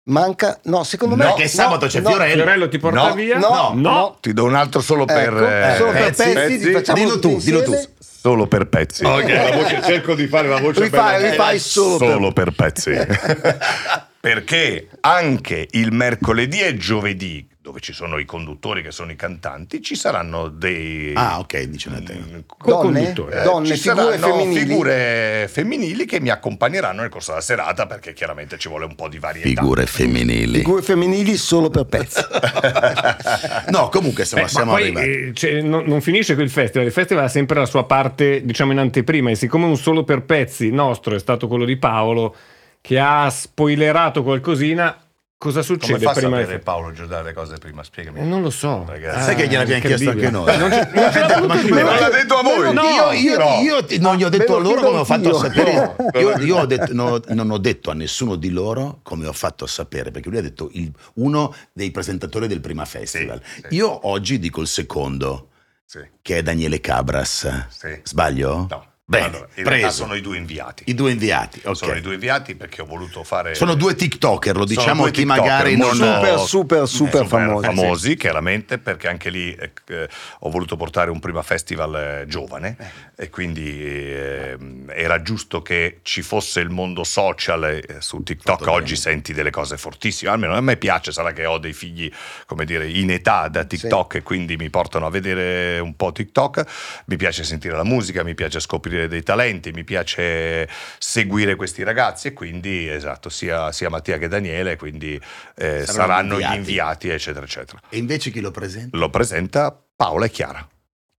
Manca, 0.06 0.60
no, 0.66 0.84
secondo 0.84 1.16
me. 1.16 1.24
No, 1.24 1.34
perché 1.34 1.48
sabato 1.48 1.86
c'è 1.88 2.02
Fiorello. 2.02 2.34
Fiorello 2.44 2.68
ti 2.68 2.78
porta 2.78 3.08
No, 3.08 3.14
via? 3.14 3.38
no, 3.38 3.72
no. 3.74 4.18
Ti 4.20 4.34
do 4.34 4.44
un 4.44 4.54
altro 4.56 4.82
solo 4.82 5.06
per. 5.06 5.30
Ecco, 5.34 5.48
eh, 5.48 5.76
solo 5.78 5.92
per 5.92 6.02
pezzi, 6.14 6.34
pezzi, 6.34 6.58
pezzi. 6.58 6.72
facciamo 6.72 6.98
Dillo 7.00 7.20
tu, 7.20 7.38
dillo 7.40 7.64
tu. 7.64 7.74
Solo 8.00 8.48
per 8.48 8.68
pezzi. 8.68 9.06
Ok. 9.06 9.28
La 9.30 9.52
voce- 9.56 9.82
cerco 9.84 10.14
di 10.16 10.28
fare 10.28 10.48
la 10.50 10.60
voce 10.60 10.82
Rifai, 10.84 11.14
bella. 11.22 11.30
rifai 11.32 11.60
solo, 11.60 11.98
Solo 12.12 12.32
per 12.34 12.52
pezzi. 12.52 12.92
Perché 14.20 14.88
anche 15.02 15.68
il 15.72 15.92
mercoledì 15.92 16.62
e 16.62 16.76
giovedì, 16.78 17.46
dove 17.64 17.80
ci 17.80 17.94
sono 17.94 18.18
i 18.18 18.26
conduttori 18.26 18.82
che 18.84 18.92
sono 18.92 19.10
i 19.12 19.16
cantanti, 19.16 19.82
ci 19.82 19.96
saranno 19.96 20.50
dei. 20.50 21.14
Ah, 21.16 21.40
ok, 21.40 21.62
dice 21.62 21.88
una 21.88 22.02
te. 22.02 22.14
mm, 22.14 22.40
Donne, 22.62 23.12
eh, 23.12 23.42
donne 23.42 23.78
ci 23.78 23.90
figure 23.90 24.18
femminili. 24.18 24.60
figure 24.60 25.48
femminili 25.50 26.06
che 26.06 26.20
mi 26.20 26.28
accompagneranno 26.30 27.00
nel 27.00 27.10
corso 27.10 27.30
della 27.32 27.42
serata 27.42 27.86
perché 27.86 28.12
chiaramente 28.12 28.58
ci 28.58 28.68
vuole 28.68 28.84
un 28.84 28.96
po' 28.96 29.08
di 29.08 29.18
varietà. 29.18 29.48
Figure 29.48 29.86
femminili. 29.86 30.58
Figure 30.58 30.82
femminili 30.82 31.38
solo 31.38 31.70
per 31.70 31.86
pezzi. 31.86 32.22
No, 33.72 33.88
comunque 33.88 34.26
siamo, 34.26 34.44
Eh, 34.44 34.48
siamo 34.50 34.72
poi 34.72 34.82
arrivati. 34.84 35.08
eh, 35.08 35.32
cioè, 35.34 35.62
non, 35.62 35.86
non 35.86 36.02
finisce 36.02 36.34
qui 36.36 36.44
il 36.44 36.50
festival, 36.50 36.86
il 36.86 36.92
festival 36.94 37.24
ha 37.24 37.28
sempre 37.30 37.60
la 37.60 37.66
sua 37.66 37.86
parte, 37.86 38.44
diciamo, 38.44 38.74
in 38.74 38.80
anteprima 38.80 39.30
e 39.30 39.36
siccome 39.36 39.66
un 39.66 39.78
solo 39.78 40.04
per 40.04 40.24
pezzi 40.24 40.70
nostro 40.70 41.16
è 41.16 41.20
stato 41.20 41.48
quello 41.48 41.64
di 41.64 41.78
Paolo, 41.78 42.36
che 42.82 43.00
ha 43.00 43.30
spoilerato 43.30 44.22
qualcosina, 44.22 44.98
cosa 45.44 45.62
Come 45.64 45.80
succede 45.80 46.06
fa 46.06 46.12
a 46.12 46.14
prima 46.14 46.40
sapere 46.40 46.60
Paolo 46.60 46.92
Giordano 46.94 47.24
le 47.24 47.34
cose 47.34 47.58
prima? 47.58 47.84
Spiegami. 47.84 48.20
Eh, 48.20 48.24
non 48.24 48.42
lo 48.42 48.50
so. 48.50 48.86
Ragazzi. 48.88 49.24
Sai 49.24 49.36
che 49.36 49.48
gliel'abbiamo 49.48 49.82
chiesto 49.82 50.10
anche 50.10 50.30
noi. 50.30 50.58
Non 50.58 50.72
ce, 50.72 50.90
non 50.94 51.12
ce 51.12 51.20
l'ha 51.20 51.40
voluto 51.40 51.68
Ma 51.68 51.82
non 51.82 51.96
l'ha 52.00 52.10
detto 52.10 52.36
a 52.36 52.42
voi? 52.44 52.74
No, 52.74 52.82
io, 52.82 53.12
io, 53.12 53.38
no. 53.38 53.60
io 53.62 53.86
ti- 53.86 54.00
non 54.00 54.16
gli 54.16 54.24
ho 54.24 54.30
detto 54.30 54.56
a 54.56 54.60
loro 54.60 54.82
come 54.82 55.00
ho 55.00 55.04
fatto 55.06 55.30
a 55.36 55.40
sapere. 55.40 55.96
No. 55.98 56.20
Io, 56.20 56.38
io 56.40 56.58
ho 56.60 56.66
detto- 56.66 56.94
no, 56.94 57.20
non 57.28 57.52
ho 57.52 57.58
detto 57.58 57.92
a 57.92 57.94
nessuno 57.94 58.36
di 58.36 58.50
loro 58.52 59.00
come 59.04 59.28
ho 59.28 59.34
fatto 59.34 59.66
a 59.66 59.68
sapere, 59.68 60.12
perché 60.12 60.30
lui 60.30 60.38
ha 60.38 60.42
detto 60.42 60.70
il- 60.74 60.92
uno 61.16 61.54
dei 61.74 61.92
presentatori 61.92 62.48
del 62.48 62.62
prima 62.62 62.86
festival. 62.86 63.42
sì. 63.44 63.76
Io 63.76 64.08
oggi 64.08 64.40
dico 64.40 64.62
il 64.62 64.68
secondo, 64.68 65.50
Sì. 65.86 66.00
che 66.22 66.38
è 66.38 66.42
Daniele 66.42 66.80
Cabras. 66.80 67.68
Sì. 67.70 68.00
Sbaglio? 68.04 68.68
No. 68.70 68.86
Bene, 69.14 69.26
Allora, 69.26 69.48
in 69.54 69.64
realtà 69.64 69.80
preso. 69.88 70.04
sono 70.04 70.16
i 70.16 70.22
due 70.22 70.38
inviati. 70.38 70.84
I 70.88 70.94
due 70.94 71.12
inviati. 71.12 71.62
ok. 71.64 71.76
Sono 71.76 71.96
i 71.96 72.02
due 72.02 72.14
inviati 72.16 72.56
perché 72.56 72.82
ho 72.82 72.86
voluto 72.86 73.24
fare. 73.24 73.54
Sono 73.56 73.76
due 73.76 73.96
TikToker, 73.96 74.56
lo 74.56 74.66
diciamo 74.66 75.04
a 75.06 75.10
chi 75.10 75.22
TikToker 75.22 75.42
magari 75.42 75.78
non... 75.78 75.94
Super, 75.94 76.40
super, 76.40 76.88
super 76.88 77.26
famosi. 77.28 77.66
famosi, 77.66 78.16
chiaramente, 78.16 78.78
perché 78.78 79.08
anche 79.08 79.30
lì 79.30 79.54
eh, 79.54 79.72
eh, 79.88 80.10
ho 80.40 80.50
voluto 80.50 80.76
portare 80.76 81.12
un 81.12 81.20
prima 81.20 81.42
festival 81.42 81.96
eh, 81.96 82.26
giovane 82.28 82.76
e 83.16 83.30
quindi 83.30 83.84
eh, 83.84 84.58
era 84.88 85.22
giusto 85.22 85.62
che 85.62 86.00
ci 86.02 86.22
fosse 86.22 86.60
il 86.60 86.70
mondo 86.70 87.04
social 87.04 87.64
eh, 87.66 87.98
su 88.00 88.24
TikTok. 88.24 88.60
Fatto 88.60 88.72
Oggi 88.72 88.94
bene. 88.94 88.96
senti 88.96 89.34
delle 89.34 89.52
cose 89.52 89.78
fortissime, 89.78 90.32
almeno 90.32 90.56
a 90.56 90.62
me 90.62 90.78
piace, 90.78 91.12
sarà 91.12 91.32
che 91.32 91.46
ho 91.46 91.58
dei 91.58 91.74
figli, 91.74 92.12
come 92.46 92.66
dire, 92.66 92.90
in 92.90 93.12
età 93.12 93.48
da 93.48 93.64
TikTok 93.64 94.16
e 94.16 94.24
quindi 94.24 94.56
mi 94.58 94.70
portano 94.70 95.06
a 95.06 95.10
vedere 95.10 95.80
un 95.80 95.96
po' 95.96 96.12
TikTok. 96.12 96.64
Mi 97.06 97.18
piace 97.18 97.44
sentire 97.44 97.76
la 97.76 97.84
musica, 97.84 98.24
mi 98.24 98.34
piace 98.36 98.60
scoprire 98.60 99.03
dei 99.08 99.24
talenti, 99.24 99.72
mi 99.72 99.84
piace 99.84 100.68
seguire 100.98 101.56
questi 101.56 101.84
ragazzi 101.84 102.28
e 102.30 102.34
quindi, 102.34 102.88
esatto, 102.90 103.30
sia, 103.30 103.72
sia 103.72 103.90
Mattia 103.90 104.18
che 104.18 104.28
Daniele, 104.28 104.76
quindi 104.78 105.14
eh, 105.56 105.86
Saranno 105.86 105.86
saranno 105.86 106.34
inviati. 106.34 106.54
gli 106.54 106.58
inviati, 106.58 107.10
eccetera, 107.10 107.46
eccetera. 107.46 107.80
E 107.90 107.98
invece 107.98 108.30
chi 108.32 108.40
lo 108.42 108.52
presenta? 108.52 108.98
Lo 108.98 109.10
presenta 109.10 109.78
Paola 109.96 110.26
e 110.26 110.30
Chiara. 110.30 110.68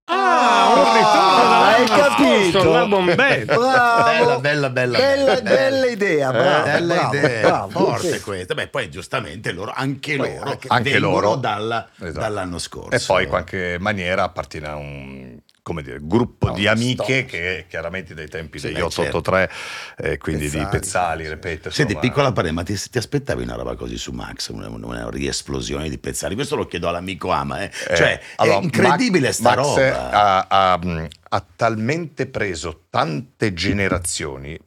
Ah, 0.06 0.74
un 0.76 0.84
ritorno 0.94 1.18
Ah, 1.18 1.36
dall'anno 1.36 1.74
hai 1.74 1.86
capito? 1.86 2.72
la 2.72 2.86
bombetta. 2.86 3.56
Bravo. 3.56 4.04
Bella, 4.04 4.38
bella, 4.38 4.70
bella. 4.70 4.98
Bella, 4.98 5.40
bella 5.40 5.86
idea, 5.86 6.30
bravo, 6.30 6.64
bella 6.64 6.94
bravo, 6.94 7.16
idea, 7.16 7.40
bravo, 7.40 7.70
forte 7.70 8.16
sì. 8.18 8.20
questa. 8.20 8.54
Beh, 8.54 8.68
poi 8.68 8.90
giustamente 8.90 9.52
loro, 9.52 9.72
anche 9.74 10.16
Poi 10.16 10.34
loro, 10.34 10.50
anche- 10.50 10.68
Anche 10.68 10.98
loro. 10.98 11.36
dalla- 11.36 11.88
Esatto. 11.98 12.18
dall'anno 12.20 12.58
scorso. 12.58 12.90
E 12.94 13.00
poi 13.06 13.22
in 13.22 13.28
qualche 13.30 13.76
maniera 13.80 14.24
appartiene 14.24 14.66
a 14.68 14.76
un 14.76 15.38
come 15.64 15.82
dire, 15.82 15.98
gruppo 16.02 16.48
No, 16.48 16.52
di 16.52 16.66
amiche 16.66 17.02
storia. 17.02 17.24
che 17.24 17.64
chiaramente 17.70 18.12
dai 18.12 18.28
tempi 18.28 18.58
Sì, 18.58 18.66
degli 18.66 18.74
beh, 18.76 18.82
883, 18.82 19.50
eh, 19.96 20.18
quindi 20.18 20.50
di 20.50 20.58
Pezzali, 20.58 20.68
Pezzali, 20.78 21.24
sì, 21.24 21.30
ripeto. 21.30 21.70
Senti, 21.70 21.92
insomma. 21.94 22.00
piccola 22.10 22.32
parere, 22.32 22.52
ma 22.52 22.62
ti, 22.62 22.78
ti 22.90 22.98
aspettavi 22.98 23.42
una 23.44 23.54
roba 23.54 23.74
così 23.74 23.96
su 23.96 24.12
Max? 24.12 24.48
Una, 24.50 24.68
una 24.68 25.08
riesplosione 25.08 25.88
di 25.88 25.96
pezzali? 25.96 26.34
Questo 26.34 26.54
lo 26.54 26.66
chiedo 26.66 26.86
all'amico 26.88 27.30
Ama, 27.30 27.62
eh. 27.62 27.70
Eh, 27.88 27.96
Cioè, 27.96 28.20
allora, 28.36 28.58
è 28.58 28.62
incredibile 28.62 29.28
Max- 29.28 29.38
sta 29.38 29.54
Max 29.56 29.66
roba. 29.66 30.10
Ha, 30.10 30.46
ha, 30.72 30.78
mh, 30.82 31.08
ha 31.30 31.46
talmente 31.56 32.26
preso 32.26 32.82
tante 32.90 33.54
generazioni 33.54 34.58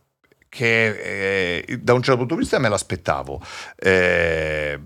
che 0.49 1.59
eh, 1.67 1.77
da 1.77 1.93
un 1.93 2.01
certo 2.01 2.17
punto 2.21 2.33
di 2.33 2.39
vista 2.39 2.57
me 2.57 2.69
l'aspettavo. 2.69 3.39
Eh, 3.75 4.79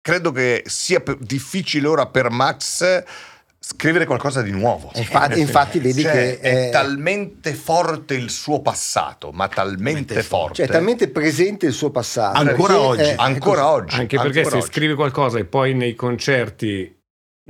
credo 0.00 0.30
che 0.30 0.62
sia 0.66 1.02
difficile 1.18 1.88
ora 1.88 2.06
per 2.06 2.30
Max 2.30 3.02
scrivere 3.74 4.04
qualcosa 4.04 4.42
di 4.42 4.50
nuovo. 4.50 4.90
Infatti, 4.94 5.40
infatti 5.40 5.78
vedi 5.78 6.02
Cioè, 6.02 6.12
che 6.12 6.38
è 6.40 6.66
è, 6.66 6.70
talmente 6.70 7.54
forte 7.54 8.14
il 8.14 8.30
suo 8.30 8.60
passato, 8.60 9.30
ma 9.32 9.48
talmente 9.48 10.14
Talmente 10.14 10.22
forte. 10.22 10.54
cioè, 10.54 10.66
è 10.66 10.68
talmente 10.70 11.08
presente 11.08 11.66
il 11.66 11.72
suo 11.72 11.90
passato. 11.90 12.38
Ancora 12.38 12.78
oggi. 12.80 13.02
è- 13.02 13.14
ancora 13.16 13.68
oggi. 13.70 13.94
Anche 13.96 14.16
perché 14.16 14.38
ancora 14.40 14.56
se 14.56 14.62
oggi. 14.62 14.72
scrivi 14.72 14.94
qualcosa 14.94 15.38
e 15.38 15.44
poi 15.44 15.74
nei 15.74 15.94
concerti 15.94 16.96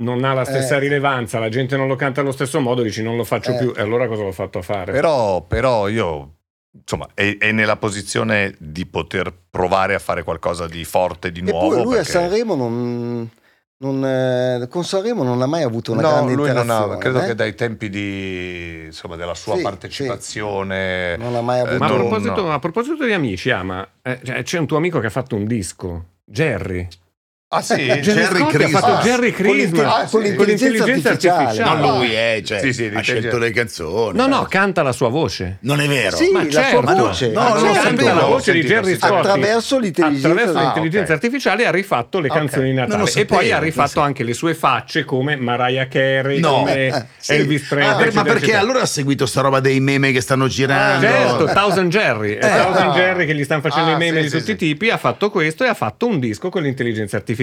non 0.01 0.23
ha 0.23 0.33
la 0.33 0.45
stessa 0.45 0.77
Eh. 0.77 0.79
rilevanza, 0.79 1.37
la 1.39 1.49
gente 1.49 1.75
non 1.77 1.87
lo 1.87 1.95
canta 1.95 2.21
allo 2.21 2.31
stesso 2.31 2.59
modo, 2.59 2.81
dici 2.81 3.03
non 3.03 3.17
lo 3.17 3.23
faccio 3.23 3.51
Eh. 3.51 3.57
più. 3.57 3.73
E 3.75 3.81
allora 3.81 4.07
cosa 4.07 4.23
l'ho 4.23 4.31
fatto 4.31 4.59
a 4.59 4.61
fare? 4.61 4.91
Però, 4.91 5.41
però 5.43 5.87
io, 5.89 6.35
insomma, 6.71 7.07
è, 7.13 7.37
è 7.37 7.51
nella 7.51 7.77
posizione 7.77 8.55
di 8.57 8.85
poter 8.85 9.33
provare 9.49 9.93
a 9.95 9.99
fare 9.99 10.23
qualcosa 10.23 10.65
di 10.67 10.83
forte, 10.85 11.31
di 11.31 11.41
nuovo. 11.41 11.65
Eppure 11.67 11.83
lui 11.83 11.93
a 11.93 11.95
perché- 11.97 12.11
Sanremo 12.11 12.55
non, 12.55 13.29
non, 13.81 14.05
eh, 14.05 14.67
con 14.69 14.83
Sanremo 14.83 15.23
non 15.23 15.41
ha 15.41 15.47
mai 15.47 15.63
avuto 15.63 15.91
una 15.91 16.01
No, 16.01 16.09
grande 16.09 16.33
lui 16.35 16.53
non 16.53 16.69
ha, 16.69 16.97
credo 16.97 17.19
eh? 17.21 17.25
che 17.25 17.35
dai 17.35 17.55
tempi 17.55 17.89
di, 17.89 18.83
insomma, 18.85 19.15
della 19.15 19.33
sua 19.33 19.55
Sì, 19.55 19.63
partecipazizione. 19.63 21.17
Non 21.17 21.35
ha 21.35 21.41
mai 21.41 21.57
eh, 21.59 21.61
avuto 21.61 21.77
Ma 21.79 21.85
a 21.87 21.93
proposito, 21.93 22.51
a 22.51 22.59
proposito 22.59 23.05
di 23.05 23.13
amici, 23.13 23.49
Ama, 23.49 23.87
eh, 24.03 24.19
cioè, 24.23 24.43
c'è 24.43 24.59
un 24.59 24.67
tuo 24.67 24.77
amico 24.77 24.99
che 24.99 25.07
ha 25.07 25.11
fatto 25.11 25.35
un 25.35 25.45
disco, 25.45 26.05
Jerry. 26.23 26.87
Ah 27.53 27.61
sì? 27.61 27.75
Jerry, 27.83 27.99
Jerry 27.99 28.23
Scotti 28.23 28.41
ha 28.41 28.45
Christmas. 28.47 28.81
fatto 28.81 29.01
Jerry 29.03 29.31
Con 29.33 29.43
l'intelli- 29.45 29.69
Christmas 29.71 29.93
ah, 29.93 30.05
sì. 30.07 30.11
con 30.11 30.21
l'intelligenza 30.45 31.09
artificiale. 31.09 31.59
Non 31.59 31.67
Ah. 31.83 31.95
lui, 31.97 32.15
eh, 32.15 32.43
cioè, 32.45 32.59
Sì, 32.61 32.71
sì, 32.71 32.83
ha 32.83 32.85
l'intelligenza. 32.85 33.01
scelto 33.01 33.37
le 33.39 33.51
canzoni. 33.51 34.17
No, 34.17 34.27
no, 34.27 34.45
canta 34.49 34.81
la 34.83 34.91
sua 34.93 35.09
voce. 35.09 35.57
Non 35.59 35.81
è 35.81 35.87
vero. 35.89 36.15
Sì, 36.15 36.29
Ma 36.31 36.43
la 36.45 36.49
certo. 36.49 36.81
sua 36.81 36.93
no, 36.93 37.03
voce. 37.07 37.27
no, 37.31 37.39
Ah, 37.41 37.47
non 37.49 37.67
lo 37.67 37.73
certo. 37.73 37.81
Canta 37.81 38.13
la 38.13 38.21
voce 38.25 38.51
di 38.53 38.61
Jerry. 38.61 38.95
Scotti 38.95 39.13
Attraverso 39.13 39.79
l'intelligenza- 39.79 40.27
attraverso 40.29 40.57
Ah, 40.57 40.61
l'intelligenza 40.61 41.11
ok. 41.13 41.23
artificiale 41.23 41.65
ha 41.65 41.71
rifatto 41.71 42.19
le 42.21 42.29
Ok. 42.29 42.35
canzoni 42.37 42.69
di 42.69 42.73
Natale 42.73 43.03
e 43.03 43.07
sapevo, 43.07 43.35
poi 43.35 43.51
ha 43.51 43.59
rifatto 43.59 43.99
anche 43.99 44.23
le 44.23 44.33
sue 44.33 44.53
facce 44.53 45.03
come 45.03 45.35
Mariah 45.35 45.87
Carey 45.89 46.39
No. 46.39 46.53
come 46.59 46.73
Eh, 46.87 47.05
sì. 47.17 47.33
Elvis 47.33 47.67
Presley 47.67 47.91
Ah, 47.93 47.97
per- 47.97 48.13
ma 48.13 48.23
perché 48.23 48.55
allora 48.55 48.79
ha 48.79 48.85
seguito 48.85 49.25
sta 49.25 49.41
roba 49.41 49.59
dei 49.59 49.81
meme 49.81 50.13
che 50.13 50.21
stanno 50.21 50.47
girando? 50.47 51.05
Certo, 51.05 51.45
Thousand 51.47 51.91
Jerry, 51.91 52.35
Eh. 52.35 52.39
Thousand 52.39 52.93
Jerry 52.93 53.25
che 53.25 53.35
gli 53.35 53.43
stanno 53.43 53.59
facendo 53.59 53.91
Ah, 53.91 53.95
i 53.95 53.97
meme 53.97 54.21
sì, 54.21 54.29
di 54.29 54.39
tutti 54.39 54.51
i 54.51 54.55
tipi, 54.55 54.89
ha 54.89 54.95
fatto 54.97 55.29
questo 55.29 55.65
e 55.65 55.67
ha 55.67 55.73
fatto 55.73 56.07
un 56.07 56.17
disco 56.21 56.47
con 56.47 56.61
l'intelligenza 56.61 57.17
artificiale. 57.17 57.39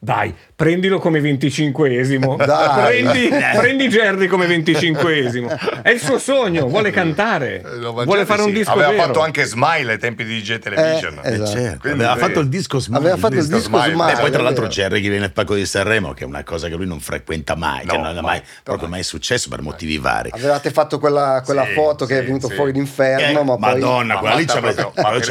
Dai, 0.00 0.32
prendilo 0.54 1.00
come 1.00 1.18
25esimo. 1.20 2.36
Dai. 2.46 3.02
Prendi, 3.02 3.28
prendi 3.58 3.88
Jerry 3.88 4.26
come 4.28 4.46
25esimo. 4.46 5.82
È 5.82 5.90
il 5.90 5.98
suo 6.00 6.18
sogno, 6.20 6.68
vuole 6.68 6.90
cantare, 6.92 7.60
Eh, 7.64 7.78
no, 7.78 7.92
ma 7.92 8.04
vuole 8.04 8.24
fare 8.24 8.42
un 8.42 8.48
sì. 8.48 8.54
disco 8.54 8.70
Aveva 8.72 8.90
vero. 8.90 9.02
fatto 9.02 9.20
anche 9.22 9.44
Smile 9.44 9.92
ai 9.92 9.98
tempi 9.98 10.24
di 10.24 10.40
DJ 10.40 10.58
Television. 10.58 11.20
Eh, 11.24 11.30
Eh, 11.30 11.34
esatto. 11.34 11.50
certo, 11.50 11.78
Quindi 11.80 12.04
aveva 12.04 12.16
fatto 12.26 12.38
il 12.40 12.48
disco 12.48 12.78
Smile. 12.78 13.00
Aveva 13.00 13.16
fatto 13.16 13.34
il 13.34 13.40
Disco 13.40 13.56
disco 13.56 13.68
Smile. 13.70 13.92
Smile. 13.92 14.12
E 14.12 14.20
poi 14.20 14.30
tra 14.30 14.42
l'altro. 14.42 14.66
Jerry 14.68 15.00
che 15.00 15.08
viene 15.08 15.24
al 15.24 15.32
Pacco 15.32 15.54
di 15.56 15.66
Sanremo, 15.66 16.12
che 16.12 16.22
è 16.22 16.26
una 16.26 16.44
cosa 16.44 16.68
che 16.68 16.74
lui 16.76 16.86
non 16.86 17.00
frequenta 17.00 17.56
mai, 17.56 17.84
che 17.84 17.96
No, 17.96 18.02
non 18.04 18.10
è 18.18 18.20
mai. 18.20 18.22
mai, 18.22 18.42
proprio 18.62 18.88
mai 18.88 19.02
successo 19.02 19.48
per 19.48 19.62
motivi 19.62 19.98
vari. 19.98 20.30
Avevate 20.32 20.70
fatto 20.70 21.00
quella, 21.00 21.42
quella 21.44 21.64
Sì, 21.64 21.72
foto 21.72 22.06
che 22.06 22.18
è 22.18 22.20
sì, 22.20 22.26
venuto 22.26 22.46
sì. 22.48 22.54
fuori 22.54 22.70
l'inferno, 22.72 23.40
Eh, 23.40 23.44
ma 23.44 23.56
poi... 23.56 23.80
Madonna, 23.80 24.14
Ma 24.14 24.20
quella 24.20 24.34
lì 24.36 24.46
ci 24.46 24.56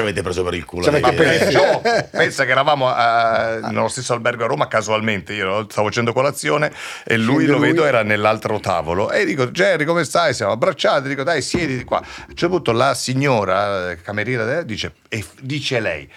avete, 0.02 0.22
preso 0.22 0.44
per 0.44 0.54
il 0.56 0.66
culo. 0.66 0.86
Eh. 0.92 2.08
Pensa 2.12 2.44
che 2.46 2.52
eravamo 2.52 2.90
eh, 2.90 3.60
nello 3.88 3.90
stesso 3.90 4.14
albergo 4.14 4.44
a 4.44 4.48
Roma 4.48 4.68
casualmente, 4.68 5.34
io 5.34 5.68
stavo 5.70 5.88
facendo 5.88 6.14
colazione 6.14 6.72
e 7.06 7.18
lui 7.18 7.44
Scende 7.44 7.52
lo 7.52 7.58
lui. 7.58 7.68
vedo 7.68 7.86
era 7.86 8.04
nell'altro 8.04 8.60
tavolo 8.60 9.12
e 9.12 9.26
dico 9.26 9.48
Jerry 9.48 9.86
come 9.86 10.04
stai? 10.04 10.34
Siamo 10.34 10.52
abbracciati, 10.52 11.08
dico 11.08 11.24
dai 11.24 11.42
siediti 11.42 11.84
qua. 11.84 12.00
A 12.00 12.26
un 12.28 12.36
certo 12.36 12.50
punto 12.50 12.72
la 12.72 12.94
signora 12.94 13.92
eh, 13.92 14.02
cameriera 14.02 14.60
eh, 14.60 14.66
dice, 14.66 14.96
e 15.08 15.26
dice 15.42 15.80
lei, 15.80 16.10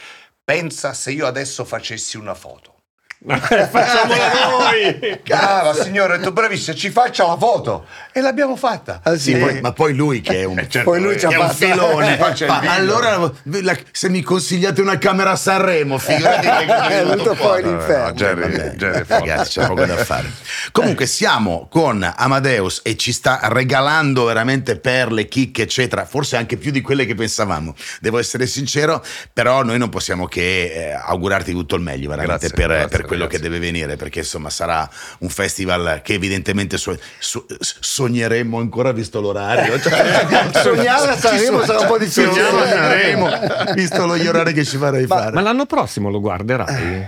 pensa 0.45 0.93
se 0.93 1.13
io 1.13 1.27
adesso 1.27 1.65
facessi 1.65 2.17
una 2.17 2.35
foto. 2.35 2.75
Facciamola 3.23 4.33
noi! 4.49 5.21
Brava 5.27 5.75
signora, 5.75 6.15
ho 6.15 6.17
detto 6.17 6.33
bravissima, 6.33 6.75
ci 6.75 6.89
faccia 6.89 7.27
la 7.27 7.37
foto 7.37 7.85
e 8.13 8.23
l'abbiamo 8.23 8.57
fatta. 8.57 9.01
Ah, 9.03 9.15
sì? 9.17 9.33
Sì, 9.35 9.37
poi- 9.37 9.61
ma 9.61 9.73
poi 9.73 9.95
lui 9.95 10.23
che 10.23 10.41
è 10.41 10.45
un, 10.45 10.59
Eh, 10.59 10.67
certo, 10.71 10.91
Poi 10.91 11.01
lui 11.03 11.15
ha 11.17 11.19
è 11.19 11.27
un 11.27 11.33
fatto- 11.49 11.53
filone. 11.55 12.17
Video. 12.17 12.47
allora, 12.71 13.31
la- 13.43 13.77
se 13.93 14.09
mi 14.09 14.23
consigliate 14.23 14.81
una 14.81 14.97
camera 14.97 15.33
a 15.33 15.37
Sanremo, 15.37 15.99
figurati 15.99 16.47
È 16.91 17.05
venuto 17.05 17.35
fuori 17.35 17.63
no, 17.63 17.71
no, 17.73 17.77
l'inferno. 17.77 18.13
Jerry- 18.13 18.77
Jerry 18.77 19.05
ragazzi, 19.07 19.61
c'è 19.61 19.67
poco 19.67 19.85
da 19.85 19.97
fare. 19.97 20.31
Comunque, 20.73 21.07
siamo 21.07 21.69
con 21.71 22.11
Amadeus 22.17 22.81
e 22.83 22.97
ci 22.97 23.13
sta 23.13 23.41
regalando 23.45 24.25
veramente 24.25 24.77
perle, 24.79 25.27
chicche, 25.29 25.63
eccetera. 25.63 26.07
Forse 26.07 26.37
anche 26.37 26.57
più 26.57 26.71
di 26.71 26.81
quelle 26.81 27.05
che 27.05 27.15
pensavamo. 27.15 27.75
Devo 28.01 28.19
essere 28.19 28.47
sincero, 28.47 29.05
però 29.33 29.63
noi 29.63 29.77
non 29.77 29.91
possiamo 29.91 30.27
che 30.27 30.73
eh, 30.73 30.93
augurarti 30.93 31.53
tutto 31.53 31.75
il 31.77 31.83
meglio, 31.83 32.09
veramente, 32.09 32.47
Grazie, 32.49 32.57
per, 32.57 32.67
grazie, 32.79 32.89
per 32.97 33.07
quello 33.11 33.25
ragazzi. 33.25 33.43
che 33.43 33.49
deve 33.49 33.59
venire, 33.61 33.97
perché 33.97 34.21
insomma 34.21 34.51
sarà 34.51 34.89
un 35.19 35.29
festival 35.29 36.01
che 36.03 36.15
evidentemente 36.15 36.79
so- 36.79 36.99
so- 37.19 37.47
sogneremo 37.59 38.59
ancora 38.59 38.93
visto 38.93 39.21
l'orario. 39.21 39.79
Cioè, 39.81 40.51
Sognare 40.63 41.11
a 41.13 41.17
Sanremo 41.17 41.65
sarà 41.65 41.81
un 41.81 41.87
po' 41.87 41.99
difficile. 41.99 42.33
Sognare 42.33 42.63
a 42.63 42.69
Sanremo, 42.69 43.31
visto 43.75 44.17
gli 44.17 44.27
orari 44.27 44.53
che 44.53 44.65
ci 44.65 44.77
farei 44.77 45.07
Ma- 45.07 45.17
fare. 45.17 45.33
Ma 45.33 45.41
l'anno 45.41 45.67
prossimo 45.67 46.11
lo 46.11 46.21
guarderai? 46.21 47.07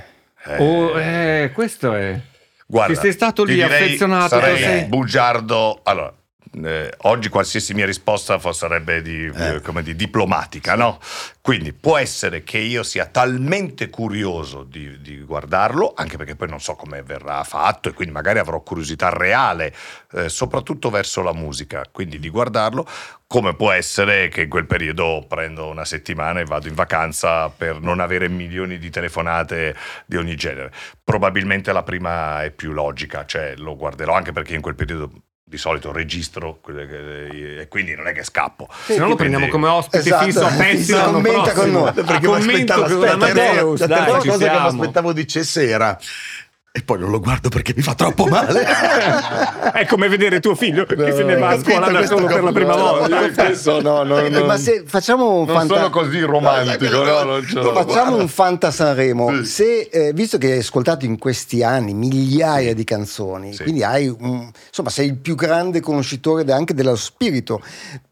Oh, 0.59 0.99
eh, 1.01 1.51
questo 1.55 1.95
è... 1.95 2.19
Guarda, 2.67 2.95
Che 2.95 3.01
sei 3.01 3.13
stato 3.13 3.45
lì 3.45 3.61
affezionato, 3.63 4.29
Sarei 4.41 4.59
sei- 4.59 4.85
bugiardo. 4.85 5.81
Allora, 5.83 6.13
eh, 6.63 6.93
oggi 7.03 7.29
qualsiasi 7.29 7.75
mia 7.75 7.87
risposta 7.87 8.39
sarebbe 8.53 9.03
di, 9.03 9.31
Eh. 9.35 9.55
eh, 9.55 9.61
come 9.61 9.83
di 9.83 9.97
diplomatica, 9.97 10.75
no? 10.75 10.99
Quindi 11.41 11.73
può 11.73 11.97
essere 11.97 12.43
che 12.45 12.59
io 12.59 12.83
sia 12.83 13.07
talmente 13.07 13.89
curioso 13.91 14.63
di, 14.63 15.01
di 15.01 15.21
guardarlo, 15.23 15.93
anche 15.97 16.17
perché 16.17 16.37
poi 16.37 16.49
non 16.49 16.61
so 16.61 16.75
come 16.75 17.03
verrà 17.03 17.43
fatto 17.45 17.89
e 17.89 17.93
quindi 17.93 18.13
magari 18.15 18.39
avrò 18.39 18.61
curiosità 18.61 19.09
reale, 19.09 19.75
eh, 20.13 20.29
soprattutto 20.29 20.91
verso 20.91 21.23
la 21.23 21.33
musica, 21.33 21.85
quindi 21.91 22.19
di 22.19 22.29
guardarlo, 22.29 22.87
come 23.27 23.55
può 23.55 23.71
essere 23.71 24.29
che 24.29 24.43
in 24.43 24.51
quel 24.51 24.67
periodo 24.67 25.25
prendo 25.27 25.67
una 25.69 25.87
settimana 25.87 26.41
e 26.41 26.45
vado 26.45 26.69
in 26.69 26.75
vacanza 26.75 27.49
per 27.49 27.81
non 27.81 27.99
avere 27.99 28.29
milioni 28.29 28.79
di 28.79 28.91
telefonate 28.91 29.75
di 30.05 30.17
ogni 30.17 30.37
genere. 30.37 30.71
Probabilmente 31.03 31.73
la 31.73 31.83
prima 31.83 32.43
è 32.45 32.51
più 32.51 32.73
logica, 32.73 33.25
cioè 33.25 33.55
lo 33.57 33.75
guarderò 33.75 34.13
anche 34.15 34.33
perché 34.33 34.55
in 34.55 34.61
quel 34.61 34.75
periodo 34.75 35.11
di 35.53 35.59
solito 35.59 35.93
registro 35.93 36.57
quelle 36.63 36.87
che- 36.87 37.61
e 37.61 37.69
quindi 37.69 37.95
non 37.95 38.07
è 38.07 38.13
che 38.13 38.23
scappo. 38.25 38.69
Se 38.87 38.97
no 38.97 39.07
lo 39.09 39.17
prendiamo 39.17 39.49
come 39.49 39.69
ospite 39.69 39.99
Esatto, 39.99 40.25
fisso 40.25 40.45
a 40.47 40.51
pezzi 40.51 40.93
l'anno 40.93 41.13
commenta 41.21 41.53
con 41.53 41.71
noi. 41.71 41.89
Ah, 41.89 41.93
Perché 41.93 42.13
mi 42.15 42.21
commento 42.25 42.73
aspettavo- 42.73 42.85
aspetta, 43.05 43.13
Amadeus, 43.13 43.81
la 43.81 43.87
dai, 43.87 43.99
ci 43.99 44.13
cosa 44.13 44.23
che 44.23 44.31
mi 44.31 44.39
siamo. 44.51 44.67
aspettavo 44.69 45.13
dicesse 45.13 45.69
era 45.69 45.99
e 46.75 46.83
poi 46.83 46.99
non 46.99 47.11
lo 47.11 47.21
guardo 47.21 47.51
perché 47.51 47.75
mi 47.77 47.83
fa 47.83 47.95
troppo 47.95 48.25
male. 48.25 48.65
È 49.75 49.85
come 49.87 50.09
vedere 50.09 50.41
tuo 50.41 50.55
figlio 50.55 50.87
che 50.87 50.97
se 51.13 51.23
ne 51.23 51.37
va 51.37 51.49
a 51.51 51.59
scuola 51.61 51.91
da 51.91 52.07
solo 52.07 52.27
per 52.27 52.43
la 52.43 52.51
prima 52.51 52.75
No, 52.75 52.83
volta. 52.97 53.81
no, 53.83 54.03
no, 54.05 54.19
Eh, 54.19 54.43
Ma 54.43 54.57
se 54.57 54.83
facciamo 54.87 55.41
un 55.41 55.45
non 55.45 55.55
fanta- 55.55 55.75
sono 55.75 55.91
così 55.91 56.21
romantico, 56.21 57.05
no, 57.05 57.23
non 57.25 57.45
ce 57.47 57.55
l'ho. 57.57 57.75
Facciamo 57.75 58.17
un 58.17 58.27
Fanta 58.27 58.71
Sanremo. 58.71 59.43
Sì. 59.43 59.45
Se, 59.45 59.81
eh, 59.93 60.13
visto 60.15 60.39
che 60.39 60.53
hai 60.53 60.59
ascoltato 60.61 61.05
in 61.05 61.19
questi 61.19 61.63
anni 61.63 61.93
migliaia 61.93 62.73
di 62.73 62.85
canzoni, 62.85 63.53
Sì. 63.53 63.65
quindi 63.65 63.85
hai 63.85 64.09
un- 64.09 64.51
insomma, 64.69 64.89
sei 64.89 65.09
il 65.09 65.17
più 65.19 65.35
grande 65.35 65.81
conoscitore 65.81 66.51
anche 66.53 66.73
dello 66.73 66.97
spirito 66.97 67.61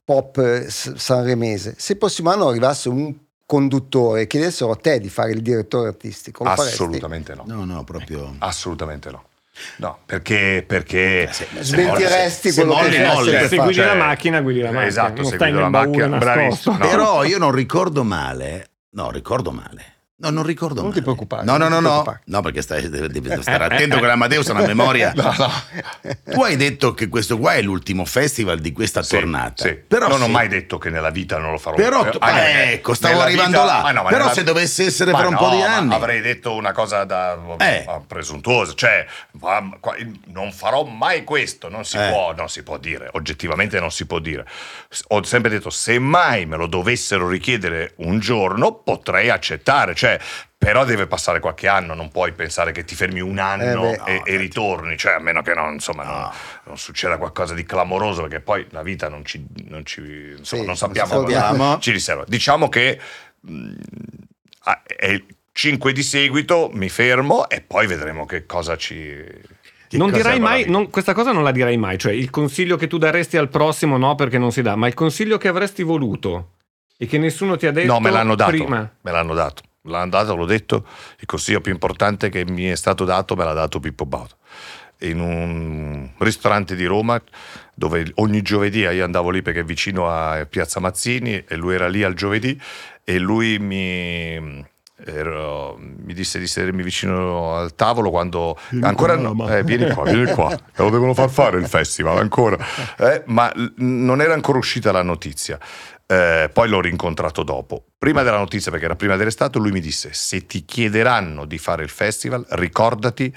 pop 0.04 0.36
eh, 0.36 0.66
sanremese. 0.68 1.76
Se 1.78 1.92
il 1.92 1.98
prossimo 1.98 2.28
anno 2.30 2.48
arrivasse 2.48 2.90
un 2.90 3.14
conduttore 3.50 4.20
e 4.22 4.26
chiedessero 4.28 4.70
a 4.70 4.76
te 4.76 5.00
di 5.00 5.08
fare 5.08 5.32
il 5.32 5.42
direttore 5.42 5.88
artistico, 5.88 6.44
lo 6.44 6.50
faresti? 6.50 6.74
Assolutamente 6.74 7.34
no. 7.34 7.42
No, 7.46 7.64
no, 7.64 7.82
proprio 7.82 8.32
Assolutamente 8.38 9.10
no. 9.10 9.24
No, 9.78 9.98
perché, 10.06 10.62
perché 10.64 11.28
se- 11.32 11.48
Smentiresti 11.58 12.52
se 12.52 12.60
quello 12.62 12.76
molli, 12.80 12.90
che 12.96 13.04
molli. 13.06 13.30
sempre 13.30 13.48
Se 13.48 13.56
fa. 13.56 13.62
guidi 13.64 13.78
Cioè, 13.78 13.86
la 13.86 13.94
macchina, 13.94 14.40
guidi 14.40 14.60
la 14.60 14.66
macchina. 14.70 14.86
esatto, 14.86 15.22
non 15.22 15.30
se 15.30 15.36
nel 15.36 15.54
la 15.54 15.68
macchina, 15.68 16.06
bravissimo, 16.18 16.76
no. 16.78 16.86
Però 16.88 17.24
io 17.24 17.38
non 17.38 17.50
ricordo 17.50 18.04
male. 18.04 18.68
No, 18.90 19.10
ricordo 19.10 19.50
male. 19.50 19.84
No, 20.22 20.28
non 20.30 20.44
ricordo 20.44 20.74
Non 20.80 20.84
male. 20.88 20.94
ti 20.96 21.00
preoccupare, 21.02 21.44
No, 21.44 21.56
no, 21.56 21.68
no, 21.68 21.80
no. 21.80 22.18
No, 22.24 22.42
perché 22.42 22.60
stai, 22.60 22.88
devi, 22.90 23.30
stare 23.40 23.64
attento 23.64 23.98
che 23.98 24.06
l'Amadeus 24.06 24.48
ha 24.48 24.52
una 24.52 24.66
memoria. 24.66 25.12
No, 25.20 25.34
no. 25.36 25.50
Tu 26.30 26.42
hai 26.42 26.56
detto 26.56 26.92
che 26.94 27.08
questo 27.08 27.38
qua 27.38 27.54
è 27.54 27.62
l'ultimo 27.62 28.04
festival 28.04 28.58
di 28.60 28.72
questa 28.72 29.02
Sì, 29.02 29.16
tornata. 29.16 29.64
sì. 29.64 29.74
Però 29.74 30.08
non 30.08 30.20
ho 30.20 30.26
sì. 30.26 30.30
mai 30.30 30.48
detto 30.48 30.76
che 30.78 30.90
nella 30.90 31.10
vita 31.10 31.38
non 31.38 31.52
lo 31.52 31.58
farò. 31.58 31.74
Però 31.76 32.08
tu- 32.08 32.18
anche 32.20 32.40
eh, 32.70 32.72
ecco, 32.74 32.92
stavo 32.94 33.20
arrivando 33.20 33.64
là. 33.64 33.82
Ah, 33.82 33.92
no, 33.92 34.04
Però 34.04 34.18
nella- 34.18 34.32
se 34.32 34.42
dovesse 34.44 34.84
essere 34.84 35.12
Ma 35.12 35.18
fra 35.18 35.26
un 35.28 35.32
no, 35.34 35.38
po' 35.40 35.50
di 35.50 35.62
anni. 35.62 35.94
Avrei 35.94 36.20
detto 36.20 36.54
una 36.54 36.72
cosa 36.72 37.04
da 37.04 37.38
Eh. 37.58 37.84
ma 37.86 38.00
presuntuosa, 38.06 38.74
cioè 38.74 39.06
non 40.26 40.52
farò 40.52 40.84
mai 40.84 41.24
questo, 41.24 41.68
non 41.68 41.84
si 41.84 41.96
Eh. 41.96 42.08
può, 42.10 42.34
non 42.36 42.48
si 42.48 42.62
può 42.62 42.78
dire, 42.78 43.08
oggettivamente 43.12 43.80
non 43.80 43.90
si 43.90 44.06
può 44.06 44.18
dire. 44.18 44.46
Ho 45.08 45.22
sempre 45.22 45.50
detto 45.50 45.70
se 45.70 45.98
mai 45.98 46.46
me 46.46 46.56
lo 46.56 46.66
dovessero 46.66 47.28
richiedere 47.28 47.92
un 47.96 48.18
giorno 48.18 48.74
potrei 48.74 49.30
accettare, 49.30 49.94
cioè 49.94 50.09
però 50.56 50.84
deve 50.84 51.06
passare 51.06 51.40
qualche 51.40 51.68
anno, 51.68 51.94
non 51.94 52.10
puoi 52.10 52.32
pensare 52.32 52.72
che 52.72 52.84
ti 52.84 52.94
fermi 52.94 53.20
un 53.20 53.38
anno 53.38 53.92
Eh 53.92 53.96
beh. 53.96 54.02
e, 54.10 54.16
No, 54.18 54.24
e 54.24 54.36
ritorni, 54.36 54.96
cioè 54.96 55.12
a 55.14 55.18
meno 55.18 55.42
che 55.42 55.54
non, 55.54 55.74
insomma, 55.74 56.04
non, 56.04 56.14
No. 56.20 56.32
non 56.64 56.78
succeda 56.78 57.16
qualcosa 57.18 57.54
di 57.54 57.64
clamoroso, 57.64 58.22
perché 58.22 58.40
poi 58.40 58.66
la 58.70 58.82
vita 58.82 59.08
non 59.08 59.24
ci, 59.24 59.44
non 59.68 59.84
ci- 59.84 60.34
insomma, 60.38 60.62
Sì, 60.62 60.66
non 60.66 60.76
sappiamo 60.76 61.20
non 61.54 61.80
ci 61.80 61.90
riserva. 61.92 62.24
Diciamo 62.26 62.68
che 62.68 62.98
mh, 63.40 63.72
ah, 64.64 64.82
è 64.84 65.06
il 65.06 65.24
5 65.52 65.92
di 65.92 66.02
seguito, 66.02 66.70
mi 66.72 66.88
fermo 66.88 67.48
e 67.48 67.60
poi 67.60 67.86
vedremo 67.86 68.24
che 68.24 68.46
cosa 68.46 68.76
ci... 68.76 68.94
che 69.88 69.96
Non 69.96 70.14
avrà 70.14 70.38
mai, 70.38 70.68
non- 70.68 70.90
questa 70.90 71.12
cosa 71.12 71.32
non 71.32 71.42
la 71.42 71.50
dirai 71.50 71.76
mai, 71.76 71.98
cioè 71.98 72.12
il 72.12 72.30
consiglio 72.30 72.76
che 72.76 72.86
tu 72.86 72.98
daresti 72.98 73.36
al 73.36 73.48
prossimo 73.48 73.96
no 73.98 74.14
perché 74.14 74.38
non 74.38 74.52
si 74.52 74.62
dà, 74.62 74.76
ma 74.76 74.86
il 74.86 74.94
consiglio 74.94 75.36
che 75.38 75.48
avresti 75.48 75.82
voluto 75.82 76.52
e 76.96 77.06
che 77.06 77.18
nessuno 77.18 77.56
ti 77.56 77.66
ha 77.66 77.72
detto 77.72 77.92
No, 77.92 77.98
me 78.00 78.10
l'hanno 78.10 78.34
dato. 78.36 78.50
prima. 78.50 78.90
Me 79.00 79.10
l'hanno 79.10 79.34
dato. 79.34 79.62
Dato, 79.82 80.36
l'ho 80.36 80.44
detto. 80.44 80.86
Il 81.18 81.26
consiglio 81.26 81.60
più 81.60 81.72
importante 81.72 82.28
che 82.28 82.44
mi 82.46 82.64
è 82.64 82.76
stato 82.76 83.04
dato 83.04 83.34
me 83.34 83.44
l'ha 83.44 83.54
dato 83.54 83.80
Pippo 83.80 84.04
Baudo. 84.04 84.36
In 85.02 85.20
un 85.20 86.10
ristorante 86.18 86.76
di 86.76 86.84
Roma 86.84 87.20
dove 87.74 88.12
ogni 88.16 88.42
giovedì 88.42 88.80
io 88.80 89.04
andavo 89.04 89.30
lì 89.30 89.40
perché 89.40 89.60
è 89.60 89.64
vicino 89.64 90.10
a 90.10 90.44
Piazza 90.44 90.78
Mazzini 90.80 91.42
e 91.48 91.56
lui 91.56 91.72
era 91.74 91.88
lì 91.88 92.02
al 92.02 92.12
giovedì 92.12 92.60
e 93.02 93.18
lui 93.18 93.58
mi, 93.58 94.62
ero- 95.06 95.78
mi 95.78 96.12
disse 96.12 96.38
di 96.38 96.46
sedermi 96.46 96.82
vicino 96.82 97.54
al 97.54 97.74
tavolo 97.74 98.10
quando 98.10 98.58
ancora 98.82 99.16
no, 99.16 99.48
eh, 99.48 99.62
vieni 99.62 99.90
qua, 99.90 100.04
vieni 100.04 100.30
qua, 100.32 100.50
lo 100.76 100.90
devono 100.90 101.14
far 101.14 101.30
fare 101.30 101.58
il 101.58 101.66
festival 101.66 102.18
ancora, 102.18 102.58
Eh, 102.98 103.22
ma 103.26 103.50
non 103.76 104.20
era 104.20 104.34
ancora 104.34 104.58
uscita 104.58 104.92
la 104.92 105.02
notizia. 105.02 105.58
Eh, 106.10 106.50
poi 106.52 106.68
l'ho 106.68 106.80
rincontrato 106.80 107.44
dopo. 107.44 107.84
Prima 107.96 108.22
della 108.24 108.38
notizia, 108.38 108.72
perché 108.72 108.86
era 108.86 108.96
prima 108.96 109.14
dell'estate, 109.14 109.58
lui 109.58 109.70
mi 109.70 109.80
disse: 109.80 110.12
Se 110.12 110.44
ti 110.44 110.64
chiederanno 110.64 111.44
di 111.44 111.56
fare 111.56 111.84
il 111.84 111.88
festival, 111.88 112.44
ricordati 112.50 113.32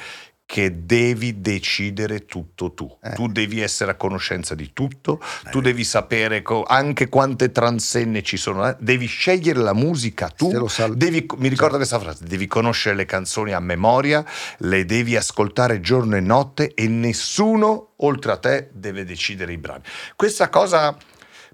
che 0.46 0.84
devi 0.86 1.40
decidere 1.40 2.26
tutto 2.26 2.74
tu. 2.74 2.98
Eh. 3.02 3.12
Tu 3.14 3.28
devi 3.28 3.62
essere 3.62 3.92
a 3.92 3.96
conoscenza 3.96 4.56
di 4.56 4.72
tutto, 4.74 5.20
tu 5.52 5.62
devi 5.62 5.84
sapere 5.84 6.42
co- 6.42 6.64
anche 6.64 7.10
quante 7.10 7.52
transenne 7.52 8.22
ci 8.24 8.38
sono, 8.38 8.68
eh. 8.68 8.76
devi 8.80 9.06
scegliere 9.06 9.60
la 9.60 9.74
musica 9.74 10.28
tu. 10.30 10.50
Se 10.50 10.58
lo 10.58 10.68
sa- 10.68 10.88
Devi- 10.88 11.26
mi 11.38 11.48
ricordo 11.48 11.78
questa 11.78 12.00
frase, 12.00 12.26
devi 12.26 12.48
conoscere 12.48 12.96
le 12.96 13.06
canzoni 13.06 13.54
a 13.54 13.60
memoria, 13.60 14.24
le 14.60 14.84
devi 14.86 15.16
ascoltare 15.16 15.80
giorno 15.80 16.16
e 16.18 16.22
notte 16.22 16.74
e 16.74 16.88
nessuno 16.88 17.94
oltre 17.98 18.32
a 18.32 18.38
te 18.38 18.70
deve 18.74 19.06
decidere 19.06 19.54
i 19.54 19.58
brani. 19.58 19.84
Questa 20.16 20.50
cosa, 20.50 20.96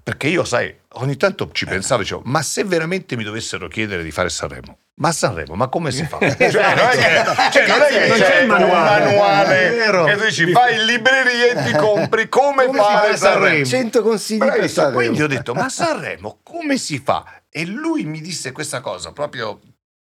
perché 0.02 0.28
io 0.28 0.44
sai, 0.44 0.74
ogni 0.94 1.16
tanto 1.16 1.48
ci 1.52 1.66
pensavo, 1.66 2.02
dicevo, 2.02 2.22
ma 2.24 2.42
se 2.42 2.64
veramente 2.64 3.16
mi 3.16 3.24
dovessero 3.24 3.68
chiedere 3.68 4.02
di 4.02 4.10
fare 4.10 4.28
Sanremo, 4.28 4.78
ma 4.96 5.12
Sanremo, 5.12 5.54
ma 5.54 5.68
come 5.68 5.90
si 5.92 6.04
fa? 6.04 6.18
Cioè, 6.20 6.74
non 6.74 6.88
è 6.88 6.96
che, 6.96 7.50
cioè, 7.52 7.66
non 7.66 7.80
è 7.82 7.86
che 7.88 8.06
Non 8.08 8.18
c'è, 8.18 8.24
c'è 8.24 8.40
il 8.42 8.48
manuale. 8.48 9.04
un 9.04 9.10
manuale 9.10 9.68
È 9.68 9.70
vero. 9.70 10.04
che 10.04 10.16
tu 10.16 10.24
dici 10.24 10.50
vai 10.52 10.74
in 10.78 10.84
libreria 10.84 11.46
e 11.52 11.64
ti 11.70 11.72
compri 11.78 12.28
come, 12.28 12.66
Come 12.66 12.78
si 12.78 12.84
fare 12.84 13.10
fa 13.12 13.16
Sanremo. 13.16 13.44
Sanremo? 13.46 13.64
100 13.64 14.02
consigli 14.02 14.38
per. 14.38 14.68
Sanremo. 14.70 14.96
Quindi 14.96 15.22
ho 15.22 15.26
detto, 15.28 15.54
ma 15.54 15.68
Sanremo 15.68 16.40
come 16.42 16.76
si 16.76 16.98
fa? 16.98 17.24
E 17.48 17.64
lui 17.66 18.04
mi 18.04 18.20
disse 18.20 18.52
questa 18.52 18.80
cosa, 18.80 19.12
proprio 19.12 19.58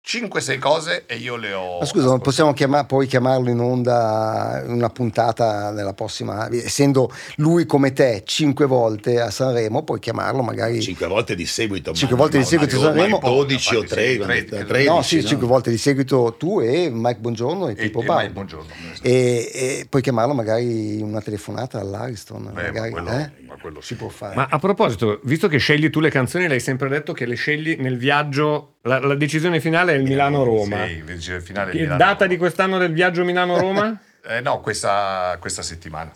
5-6 0.08 0.60
cose 0.60 1.04
e 1.08 1.16
io 1.16 1.36
le 1.36 1.54
ho... 1.54 1.80
Ma 1.80 1.86
scusa, 1.86 2.06
non 2.06 2.22
possiamo 2.22 2.54
chiama- 2.54 2.86
poi 2.86 3.08
chiamarlo 3.08 3.50
in 3.50 3.60
onda 3.60 4.62
in 4.64 4.72
una 4.74 4.90
puntata 4.90 5.72
nella 5.72 5.94
prossima, 5.94 6.48
essendo 6.52 7.12
lui 7.38 7.66
come 7.66 7.92
te 7.92 8.22
cinque 8.24 8.68
volte 8.68 9.20
a 9.20 9.32
Sanremo, 9.32 9.84
puoi 9.84 10.00
chiamarlo 10.00 10.44
magari... 10.44 10.80
Cinque 10.80 11.08
volte 11.08 11.34
di 11.34 11.48
seguito. 11.48 11.92
Cinque 11.94 12.16
ma- 12.16 12.22
volte 12.22 12.38
di 12.38 12.44
ma- 12.44 12.50
seguito 12.50 12.76
ma- 12.78 12.84
Sanremo. 12.84 13.20
ma 13.20 13.30
12 13.30 13.76
o 13.76 13.82
Infatti, 13.82 14.02
sì, 14.12 14.18
3, 14.20 14.46
tre- 14.46 14.66
13. 14.66 14.88
no, 14.88 15.02
sì, 15.02 15.16
no? 15.16 15.22
cinque 15.24 15.48
volte 15.48 15.70
di 15.72 15.78
seguito 15.80 16.36
tu 16.38 16.60
e 16.62 16.90
Mike 16.92 17.20
Bongiorno 17.20 17.68
e, 17.70 17.72
E, 17.72 17.76
tipo 17.76 18.02
e 18.02 18.06
mai 18.06 18.30
buongiorno. 18.30 18.70
E, 19.02 19.52
e 19.54 19.88
puoi 19.90 20.04
chiamarlo 20.04 20.36
magari 20.36 21.00
in 21.00 21.04
una 21.06 21.22
telefonata 21.22 21.80
all'Ariston. 21.80 22.44
Beh, 22.44 22.52
ma 22.52 22.62
magari, 22.62 22.92
quello, 22.92 23.10
eh? 23.10 23.32
ma 23.48 23.56
quello 23.60 23.82
Si 23.82 23.96
può 23.96 24.10
fare. 24.10 24.36
Ma 24.36 24.48
a 24.52 24.60
proposito, 24.60 25.20
visto 25.24 25.48
che 25.48 25.58
scegli 25.58 25.90
tu 25.90 26.00
le 26.00 26.12
canzoni, 26.12 26.48
l'hai 26.48 26.60
sempre 26.60 26.90
detto 26.90 27.12
che 27.12 27.26
le 27.26 27.36
scegli 27.36 27.76
nel 27.80 27.98
viaggio. 27.98 28.70
La, 28.86 29.00
la 29.00 29.16
decisione 29.16 29.60
finale 29.60 29.95
il 29.96 30.04
Milano-Roma. 30.04 30.86
Sì, 30.88 31.04
il 31.32 31.42
finale 31.42 31.72
Che 31.72 31.80
Milano- 31.80 31.98
data 31.98 32.28
di 32.28 32.38
quest'anno 32.38 32.78
del 32.78 32.94
viaggio 32.94 33.24
Milano-Roma? 33.24 34.00
Eh, 34.28 34.42
no, 34.42 34.60
questa, 34.60 35.38
questa 35.40 35.62
settimana. 35.62 36.12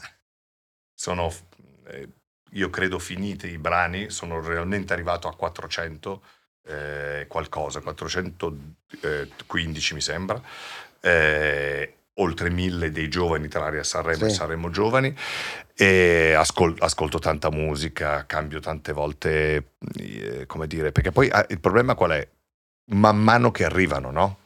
Sono, 0.96 1.32
eh, 1.90 2.08
io 2.54 2.72
credo, 2.72 2.98
finiti 2.98 3.52
i 3.52 3.60
brani. 3.60 4.10
Sono 4.10 4.42
realmente 4.42 4.94
arrivato 4.94 5.28
a 5.28 5.36
400 5.36 6.24
eh, 6.66 7.26
qualcosa, 7.28 7.82
415 7.82 9.94
mi 9.94 10.02
sembra. 10.02 10.42
Eh, 11.02 11.94
oltre 12.16 12.50
mille 12.50 12.90
dei 12.92 13.08
giovani 13.10 13.48
tra 13.48 13.60
l'area 13.62 13.84
Sanremo 13.84 14.26
e 14.26 14.30
Sì. 14.30 14.36
Sanremo 14.36 14.70
Giovani. 14.72 15.16
E 15.76 16.34
ascol- 16.34 16.76
ascolto 16.80 17.20
tanta 17.20 17.50
musica, 17.52 18.26
cambio 18.26 18.60
tante 18.60 18.92
volte, 18.92 19.74
eh, 20.00 20.46
come 20.48 20.66
dire, 20.68 20.92
perché 20.92 21.12
poi 21.12 21.30
ah, 21.30 21.46
il 21.50 21.60
problema 21.60 21.94
qual 21.96 22.10
è? 22.12 22.28
Man 22.90 23.18
mano 23.18 23.52
che 23.52 23.66
arrivano, 23.66 24.12
no? 24.12 24.38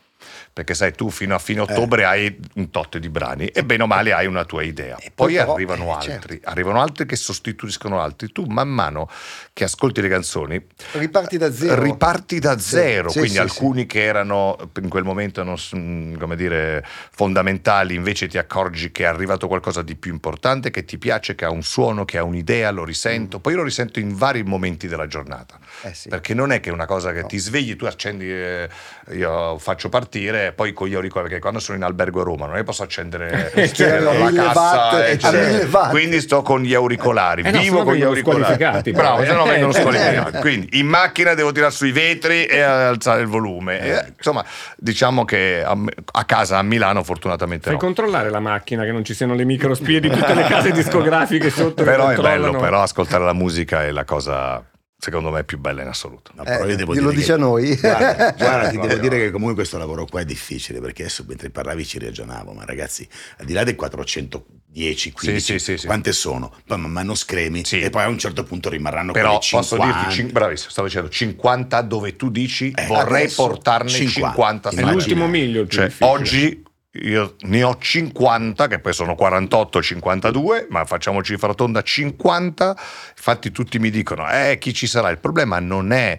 Perché 0.54 0.76
sai, 0.76 0.94
tu 0.94 1.10
fino 1.10 1.34
a 1.34 1.40
fine 1.40 1.62
ottobre 1.62 2.06
hai 2.06 2.38
un 2.56 2.70
tot 2.70 3.00
di 3.00 3.10
brani 3.10 3.48
e 3.48 3.64
bene 3.66 3.82
o 3.84 3.88
male 3.88 4.14
hai 4.14 4.28
una 4.28 4.46
tua 4.46 4.62
idea. 4.62 4.98
E 4.98 5.12
Poi, 5.14 5.34
poi 5.34 5.36
però, 5.36 5.54
arrivano 5.56 5.86
eh, 5.88 6.12
altri, 6.12 6.40
arrivano 6.44 6.80
altri 6.80 7.08
che 7.08 7.16
sostituiscono 7.16 8.00
altri. 8.00 8.32
Tu 8.32 8.46
man 8.46 8.70
mano 8.70 9.10
che 9.52 9.64
ascolti 9.64 10.00
le 10.02 10.10
canzoni 10.10 10.64
Riparti 10.92 11.38
da 11.38 11.52
zero. 11.52 11.82
riparti 11.82 12.38
da 12.38 12.58
Sì, 12.60 12.70
zero, 12.70 13.10
sì, 13.10 13.18
quindi 13.18 13.38
sì, 13.38 13.42
alcuni 13.42 13.88
che 13.88 14.04
erano 14.04 14.56
in 14.80 14.90
quel 14.90 15.04
momento 15.04 15.42
non 15.44 15.56
mm, 15.76 16.18
come 16.18 16.36
dire, 16.36 16.86
fondamentali, 17.12 17.96
invece 17.96 18.28
ti 18.28 18.38
accorgi 18.38 18.92
che 18.92 19.04
è 19.04 19.08
arrivato 19.08 19.48
qualcosa 19.48 19.82
di 19.82 19.96
più 19.96 20.12
importante, 20.12 20.70
che 20.70 20.86
ti 20.86 20.98
piace, 21.00 21.34
che 21.36 21.46
ha 21.46 21.50
un 21.50 21.64
suono, 21.64 22.06
che 22.06 22.18
ha 22.20 22.24
un'idea, 22.24 22.70
lo 22.70 22.84
risento. 22.86 23.40
Poi 23.40 23.54
lo 23.56 23.64
risento 23.64 24.00
in 24.00 24.16
vari 24.16 24.44
momenti 24.44 24.88
della 24.88 25.08
giornata, 25.08 25.58
Eh 25.82 25.94
sì. 25.96 26.10
perché 26.10 26.34
non 26.36 26.52
è 26.52 26.60
che 26.60 26.70
è 26.70 26.74
una 26.74 26.86
cosa 26.86 27.12
che 27.12 27.22
No. 27.22 27.28
ti 27.28 27.38
svegli, 27.40 27.76
tu 27.76 27.86
accendi, 27.86 28.30
eh, 28.30 28.70
io 29.14 29.58
faccio 29.58 29.88
partire, 29.90 30.43
poi 30.52 30.74
con 30.74 30.88
gli 30.88 30.94
auricolari, 30.96 31.28
perché 31.30 31.42
quando 31.42 31.60
sono 31.60 31.78
in 31.78 31.84
albergo 31.84 32.22
a 32.22 32.24
Roma 32.24 32.46
non 32.48 32.56
è 32.56 32.58
che 32.60 32.64
posso 32.66 32.84
accendere 32.84 33.52
Cioè, 33.74 34.00
la 34.00 34.32
cassa, 34.34 35.08
eccetera. 35.08 35.48
mille 35.48 35.64
watt. 35.72 35.90
quindi 35.92 36.20
sto 36.22 36.42
con 36.42 36.62
gli 36.62 36.74
auricolari, 36.74 37.42
Eh 37.44 37.52
no, 37.52 37.60
vivo 37.60 37.78
sennò 37.78 37.84
con 37.86 37.96
gli 37.96 38.02
auricolari. 38.04 38.92
Bravo, 38.92 39.24
se 39.24 39.34
no 39.34 39.46
eh. 39.46 39.50
vengono 39.50 39.72
Eh. 39.72 39.80
squalificati. 39.80 40.38
Quindi 40.40 40.80
in 40.80 40.88
macchina 40.88 41.34
devo 41.34 41.52
tirare 41.52 41.72
sui 41.72 41.92
vetri 41.92 42.46
e 42.46 42.60
alzare 42.62 43.22
il 43.22 43.28
volume. 43.28 43.80
E, 43.80 44.14
insomma, 44.18 44.44
diciamo 44.78 45.24
che 45.26 45.64
a, 45.66 45.78
a 46.12 46.24
casa 46.26 46.58
a 46.58 46.64
Milano 46.64 47.04
fortunatamente 47.04 47.66
Fai 47.66 47.74
no. 47.74 47.80
controllare 47.80 48.30
la 48.30 48.40
macchina, 48.40 48.84
che 48.84 48.92
non 48.92 49.06
ci 49.06 49.14
siano 49.14 49.34
le 49.36 49.46
microspie 49.46 50.00
di 50.00 50.10
tutte 50.10 50.34
le 50.34 50.44
case 50.44 50.72
discografiche 50.72 51.50
sotto. 51.50 51.84
Però 51.84 52.08
è 52.10 52.16
bello, 52.18 52.52
però 52.58 52.82
ascoltare 52.82 53.24
la 53.24 53.34
musica 53.34 53.84
è 53.84 53.92
la 53.92 54.04
cosa 54.04 54.64
secondo 55.04 55.32
me 55.32 55.44
più 55.44 55.60
bella 55.60 55.82
in 55.82 55.90
assoluto. 55.90 56.32
No, 56.36 56.44
però 56.44 56.64
Eh, 56.64 56.70
io 56.70 56.76
devo 56.78 56.94
glielo 56.94 57.10
dire 57.10 57.20
dice 57.20 57.34
che- 57.34 57.40
a 57.40 57.44
noi. 57.44 57.76
Guarda, 57.76 58.32
guarda, 58.38 58.70
ti 58.70 58.78
devo 58.80 58.88
no. 58.96 59.00
dire 59.02 59.18
che 59.20 59.32
comunque 59.32 59.56
questo 59.56 59.78
lavoro 59.78 60.06
qua 60.06 60.22
è 60.22 60.26
difficile 60.26 60.80
perché 60.80 61.02
adesso 61.04 61.26
mentre 61.28 61.50
parlavi 61.50 61.86
ci 61.86 62.00
ragionavo, 62.00 62.54
ma 62.54 62.64
ragazzi, 62.64 63.06
al 63.40 63.46
di 63.46 63.52
là 63.54 63.64
dei 63.66 63.76
410, 63.76 65.12
15, 65.12 65.42
sì, 65.42 65.60
sì, 65.60 65.78
sì. 65.78 65.86
quante 65.86 66.14
sono? 66.14 66.54
Poi 66.66 66.78
man 66.80 66.92
mano 66.92 67.16
scremi 67.16 67.66
Sì. 67.66 67.82
e 67.82 67.90
poi 67.90 68.04
a 68.04 68.08
un 68.08 68.18
certo 68.18 68.44
punto 68.44 68.70
rimarranno 68.70 69.12
Però 69.12 69.38
quelle 69.40 69.42
50. 69.64 69.76
posso 69.76 70.08
dirti, 70.16 70.32
bravissimo, 70.32 70.70
stavo 70.72 70.88
dicendo 70.88 71.10
50 71.10 71.82
dove 71.82 72.16
tu 72.16 72.30
dici 72.30 72.72
Eh, 72.74 72.86
vorrei 72.86 73.30
portarne 73.30 73.90
50. 73.90 74.70
50. 74.70 74.70
È 74.70 74.82
l'ultimo 74.82 75.28
miglio 75.28 75.68
Cioè, 75.68 75.92
oggi 76.00 76.64
io 77.02 77.36
ne 77.42 77.64
ho 77.64 77.76
50, 77.78 78.68
che 78.68 78.80
poi 78.80 78.94
sono 78.94 79.16
48, 79.16 79.82
52, 79.82 80.68
ma 80.70 80.86
facciamoci 80.86 81.34
cifra 81.34 81.54
tonda 81.54 81.82
50. 81.82 82.76
Infatti 83.16 83.52
tutti 83.52 83.80
mi 83.80 83.90
dicono, 83.90 84.30
eh, 84.30 84.58
chi 84.60 84.74
ci 84.74 84.86
sarà? 84.88 85.10
Il 85.10 85.20
problema 85.20 85.60
non 85.60 85.92
è... 85.92 86.18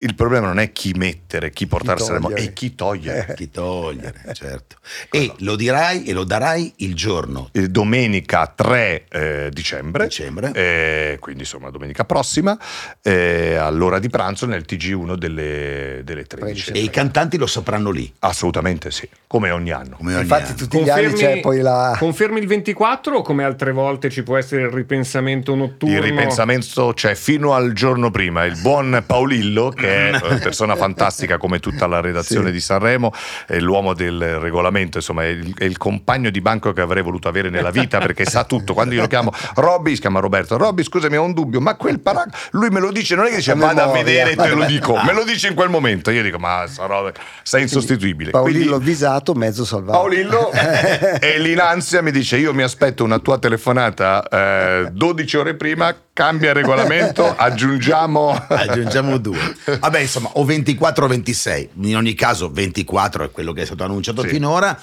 Il 0.00 0.14
problema 0.14 0.46
non 0.46 0.60
è 0.60 0.70
chi 0.70 0.92
mettere, 0.94 1.50
chi 1.50 1.66
portare 1.66 2.00
a 2.00 2.04
Sanremo, 2.04 2.28
togliere. 2.28 2.48
è 2.50 2.52
chi 2.52 2.74
togliere. 2.76 3.34
Chi 3.34 3.50
togliere, 3.50 4.20
certo. 4.32 4.76
E 5.10 5.32
lo 5.38 5.56
dirai 5.56 6.04
e 6.04 6.12
lo 6.12 6.22
darai 6.22 6.72
il 6.76 6.94
giorno 6.94 7.48
Eh, 7.52 7.66
Domenica 7.68 8.46
3 8.54 9.04
eh, 9.10 9.48
dicembre, 9.52 10.04
dicembre. 10.04 10.52
eh, 10.54 11.16
quindi 11.18 11.42
insomma 11.42 11.70
domenica 11.70 12.04
prossima, 12.04 12.56
eh, 13.02 13.56
all'ora 13.56 13.98
di 13.98 14.08
pranzo 14.08 14.46
nel 14.46 14.64
TG1 14.68 15.14
delle, 15.16 16.02
delle 16.04 16.24
13. 16.24 16.70
E 16.72 16.78
i 16.78 16.90
cantanti 16.90 17.36
lo 17.36 17.46
sapranno 17.48 17.90
lì, 17.90 18.10
Assolutamente 18.20 18.92
sì, 18.92 19.08
come 19.26 19.50
ogni 19.50 19.72
anno. 19.72 19.96
come 19.96 20.12
ogni 20.12 20.22
Infatti 20.22 20.44
anno. 20.52 20.54
tutti 20.56 20.80
gli 20.80 20.88
anni 20.90 21.12
c'è 21.12 21.40
poi 21.40 21.60
la... 21.60 21.96
confermi 21.98 22.38
il 22.38 22.46
24 22.46 23.16
o 23.16 23.22
come 23.22 23.42
altre 23.42 23.72
volte 23.72 24.10
ci 24.10 24.22
può 24.22 24.36
essere 24.36 24.62
il 24.62 24.68
ripensamento 24.68 25.56
notturno? 25.56 25.92
Il 25.96 26.02
ripensamento 26.02 26.92
c'è 26.94 27.16
fino 27.16 27.52
al 27.52 27.72
giorno 27.72 28.12
prima. 28.12 28.44
Il 28.44 28.58
buon 28.60 29.02
Paolillo, 29.04 29.70
che 29.70 29.86
è 29.88 30.10
una 30.24 30.38
persona 30.38 30.76
fantastica 30.76 31.38
come 31.38 31.58
tutta 31.60 31.86
la 31.86 32.00
redazione 32.00 32.46
Sì. 32.46 32.52
di 32.52 32.60
Sanremo, 32.60 33.12
è 33.46 33.58
l'uomo 33.58 33.94
del 33.94 34.38
regolamento, 34.38 34.98
insomma, 34.98 35.24
è 35.24 35.28
il, 35.28 35.54
è 35.56 35.64
il 35.64 35.76
compagno 35.76 36.30
di 36.30 36.40
banco 36.40 36.72
che 36.72 36.80
avrei 36.80 37.02
voluto 37.02 37.28
avere 37.28 37.50
nella 37.50 37.70
vita 37.70 37.98
perché 37.98 38.24
sa 38.24 38.44
tutto. 38.44 38.74
Quando 38.74 38.94
io 38.94 39.02
lo 39.02 39.06
chiamo, 39.06 39.32
Robby, 39.54 39.94
si 39.94 40.00
chiama 40.00 40.20
Roberto, 40.20 40.56
Robby, 40.56 40.82
scusami, 40.82 41.16
ho 41.16 41.22
un 41.24 41.32
dubbio, 41.32 41.60
ma 41.60 41.74
quel 41.76 42.00
paragrafo, 42.00 42.48
lui 42.52 42.68
me 42.70 42.80
lo 42.80 42.90
dice, 42.90 43.14
non 43.14 43.26
è 43.26 43.30
che 43.30 43.36
dice 43.36 43.52
A 43.52 43.56
vada 43.56 43.84
a 43.84 43.92
vedere 43.92 44.32
e 44.32 44.36
te 44.36 44.48
lo 44.48 44.64
dico, 44.64 44.94
me 45.04 45.12
lo 45.12 45.24
dice 45.24 45.48
in 45.48 45.54
quel 45.54 45.68
momento. 45.68 46.10
Io 46.10 46.22
dico, 46.22 46.38
ma 46.38 46.64
sarò, 46.66 47.10
sei 47.42 47.62
insostituibile. 47.62 48.30
Paolillo 48.30 48.56
Quindi- 48.58 48.74
avvisato, 48.84 49.34
mezzo 49.34 49.64
salvato. 49.64 49.98
Paolillo 49.98 50.50
e 51.20 51.38
l'inansia 51.38 52.02
mi 52.02 52.10
dice 52.10 52.36
io 52.36 52.52
mi 52.54 52.62
aspetto 52.62 53.04
una 53.04 53.18
tua 53.18 53.38
telefonata 53.38 54.26
eh, 54.28 54.88
12 54.92 55.36
ore 55.36 55.54
prima 55.54 55.94
cambia 56.18 56.52
regolamento 56.52 57.24
aggiungiamo 57.38 58.46
Aggiungiamo 58.48 59.18
due. 59.18 59.38
Vabbè, 59.78 60.00
insomma, 60.00 60.30
o 60.32 60.44
24 60.44 61.04
o 61.04 61.08
26. 61.08 61.68
In 61.82 61.96
ogni 61.96 62.14
caso, 62.14 62.50
24 62.50 63.26
è 63.26 63.30
quello 63.30 63.52
che 63.52 63.62
è 63.62 63.64
stato 63.64 63.84
annunciato 63.84 64.22
Sì. 64.22 64.28
finora. 64.28 64.76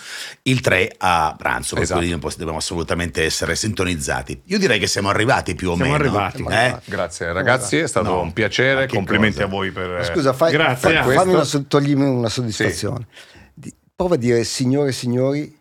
Il 0.44 0.62
3 0.62 0.94
a 0.98 1.36
pranzo, 1.38 1.74
per 1.76 1.84
Esatto. 1.84 2.20
poss- 2.20 2.38
dobbiamo 2.38 2.60
assolutamente 2.60 3.24
essere 3.26 3.58
sintonizzati. 3.58 4.44
Io 4.46 4.58
direi 4.58 4.80
che 4.80 4.88
siamo 4.88 5.10
arrivati 5.10 5.56
più 5.56 5.72
o 5.72 5.76
Siamo 5.76 5.92
meno. 5.92 6.02
arrivati. 6.04 6.46
Eh? 6.50 6.78
Grazie 6.86 7.34
ragazzi 7.34 7.78
è 7.80 7.88
stato 7.88 8.12
No, 8.12 8.22
un 8.22 8.32
piacere 8.32 8.88
complimenti 8.88 9.36
cosa. 9.42 9.48
a 9.48 9.50
voi 9.50 9.72
per 9.72 9.90
Ma 9.90 10.04
Scusa, 10.06 10.32
fai, 10.32 10.54
Grazie, 10.54 11.04
fai- 11.04 11.16
fammi 11.16 11.34
una, 11.34 11.46
toglimi 11.68 12.04
una 12.06 12.30
soddisfazione. 12.30 13.08
Di- 13.54 13.74
prova 13.94 14.16
a 14.16 14.18
dire, 14.18 14.42
signore 14.46 14.90
e 14.90 14.94
signori, 14.94 15.54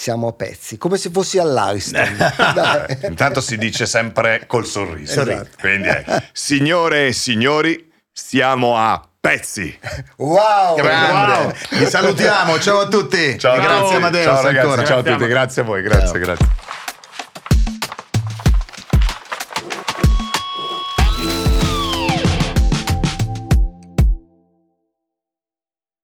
siamo 0.00 0.28
a 0.28 0.32
pezzi, 0.32 0.78
come 0.78 0.96
se 0.96 1.10
fossi 1.10 1.38
all'Ariston. 1.40 2.06
Intanto 3.08 3.40
si 3.40 3.58
dice 3.58 3.84
sempre 3.84 4.44
col 4.46 4.64
sorriso 4.64 5.22
Esatto. 5.22 5.48
quindi 5.58 5.88
è 5.88 6.04
signore 6.32 7.08
e 7.08 7.12
signori 7.12 7.90
stiamo 8.12 8.76
a 8.76 9.02
pezzi 9.20 9.76
Wow! 10.18 10.76
Grande. 10.76 11.32
Wow. 11.42 11.52
Vi 11.80 11.86
salutiamo. 11.86 12.60
Ciao 12.60 12.78
a 12.78 12.86
tutti. 12.86 13.36
ciao 13.40 13.60
grazie. 13.60 13.96
Amadeus 13.96 14.24
ciao 14.24 14.42
ragazzi 14.42 14.58
ancora. 14.66 14.84
ciao 14.84 14.98
a 14.98 15.02
tutti 15.02 15.26
grazie 15.26 15.62
a 15.62 15.64
voi 15.64 15.82
grazie 15.82 16.06
Ciao. 16.06 16.18
grazie 16.18 16.77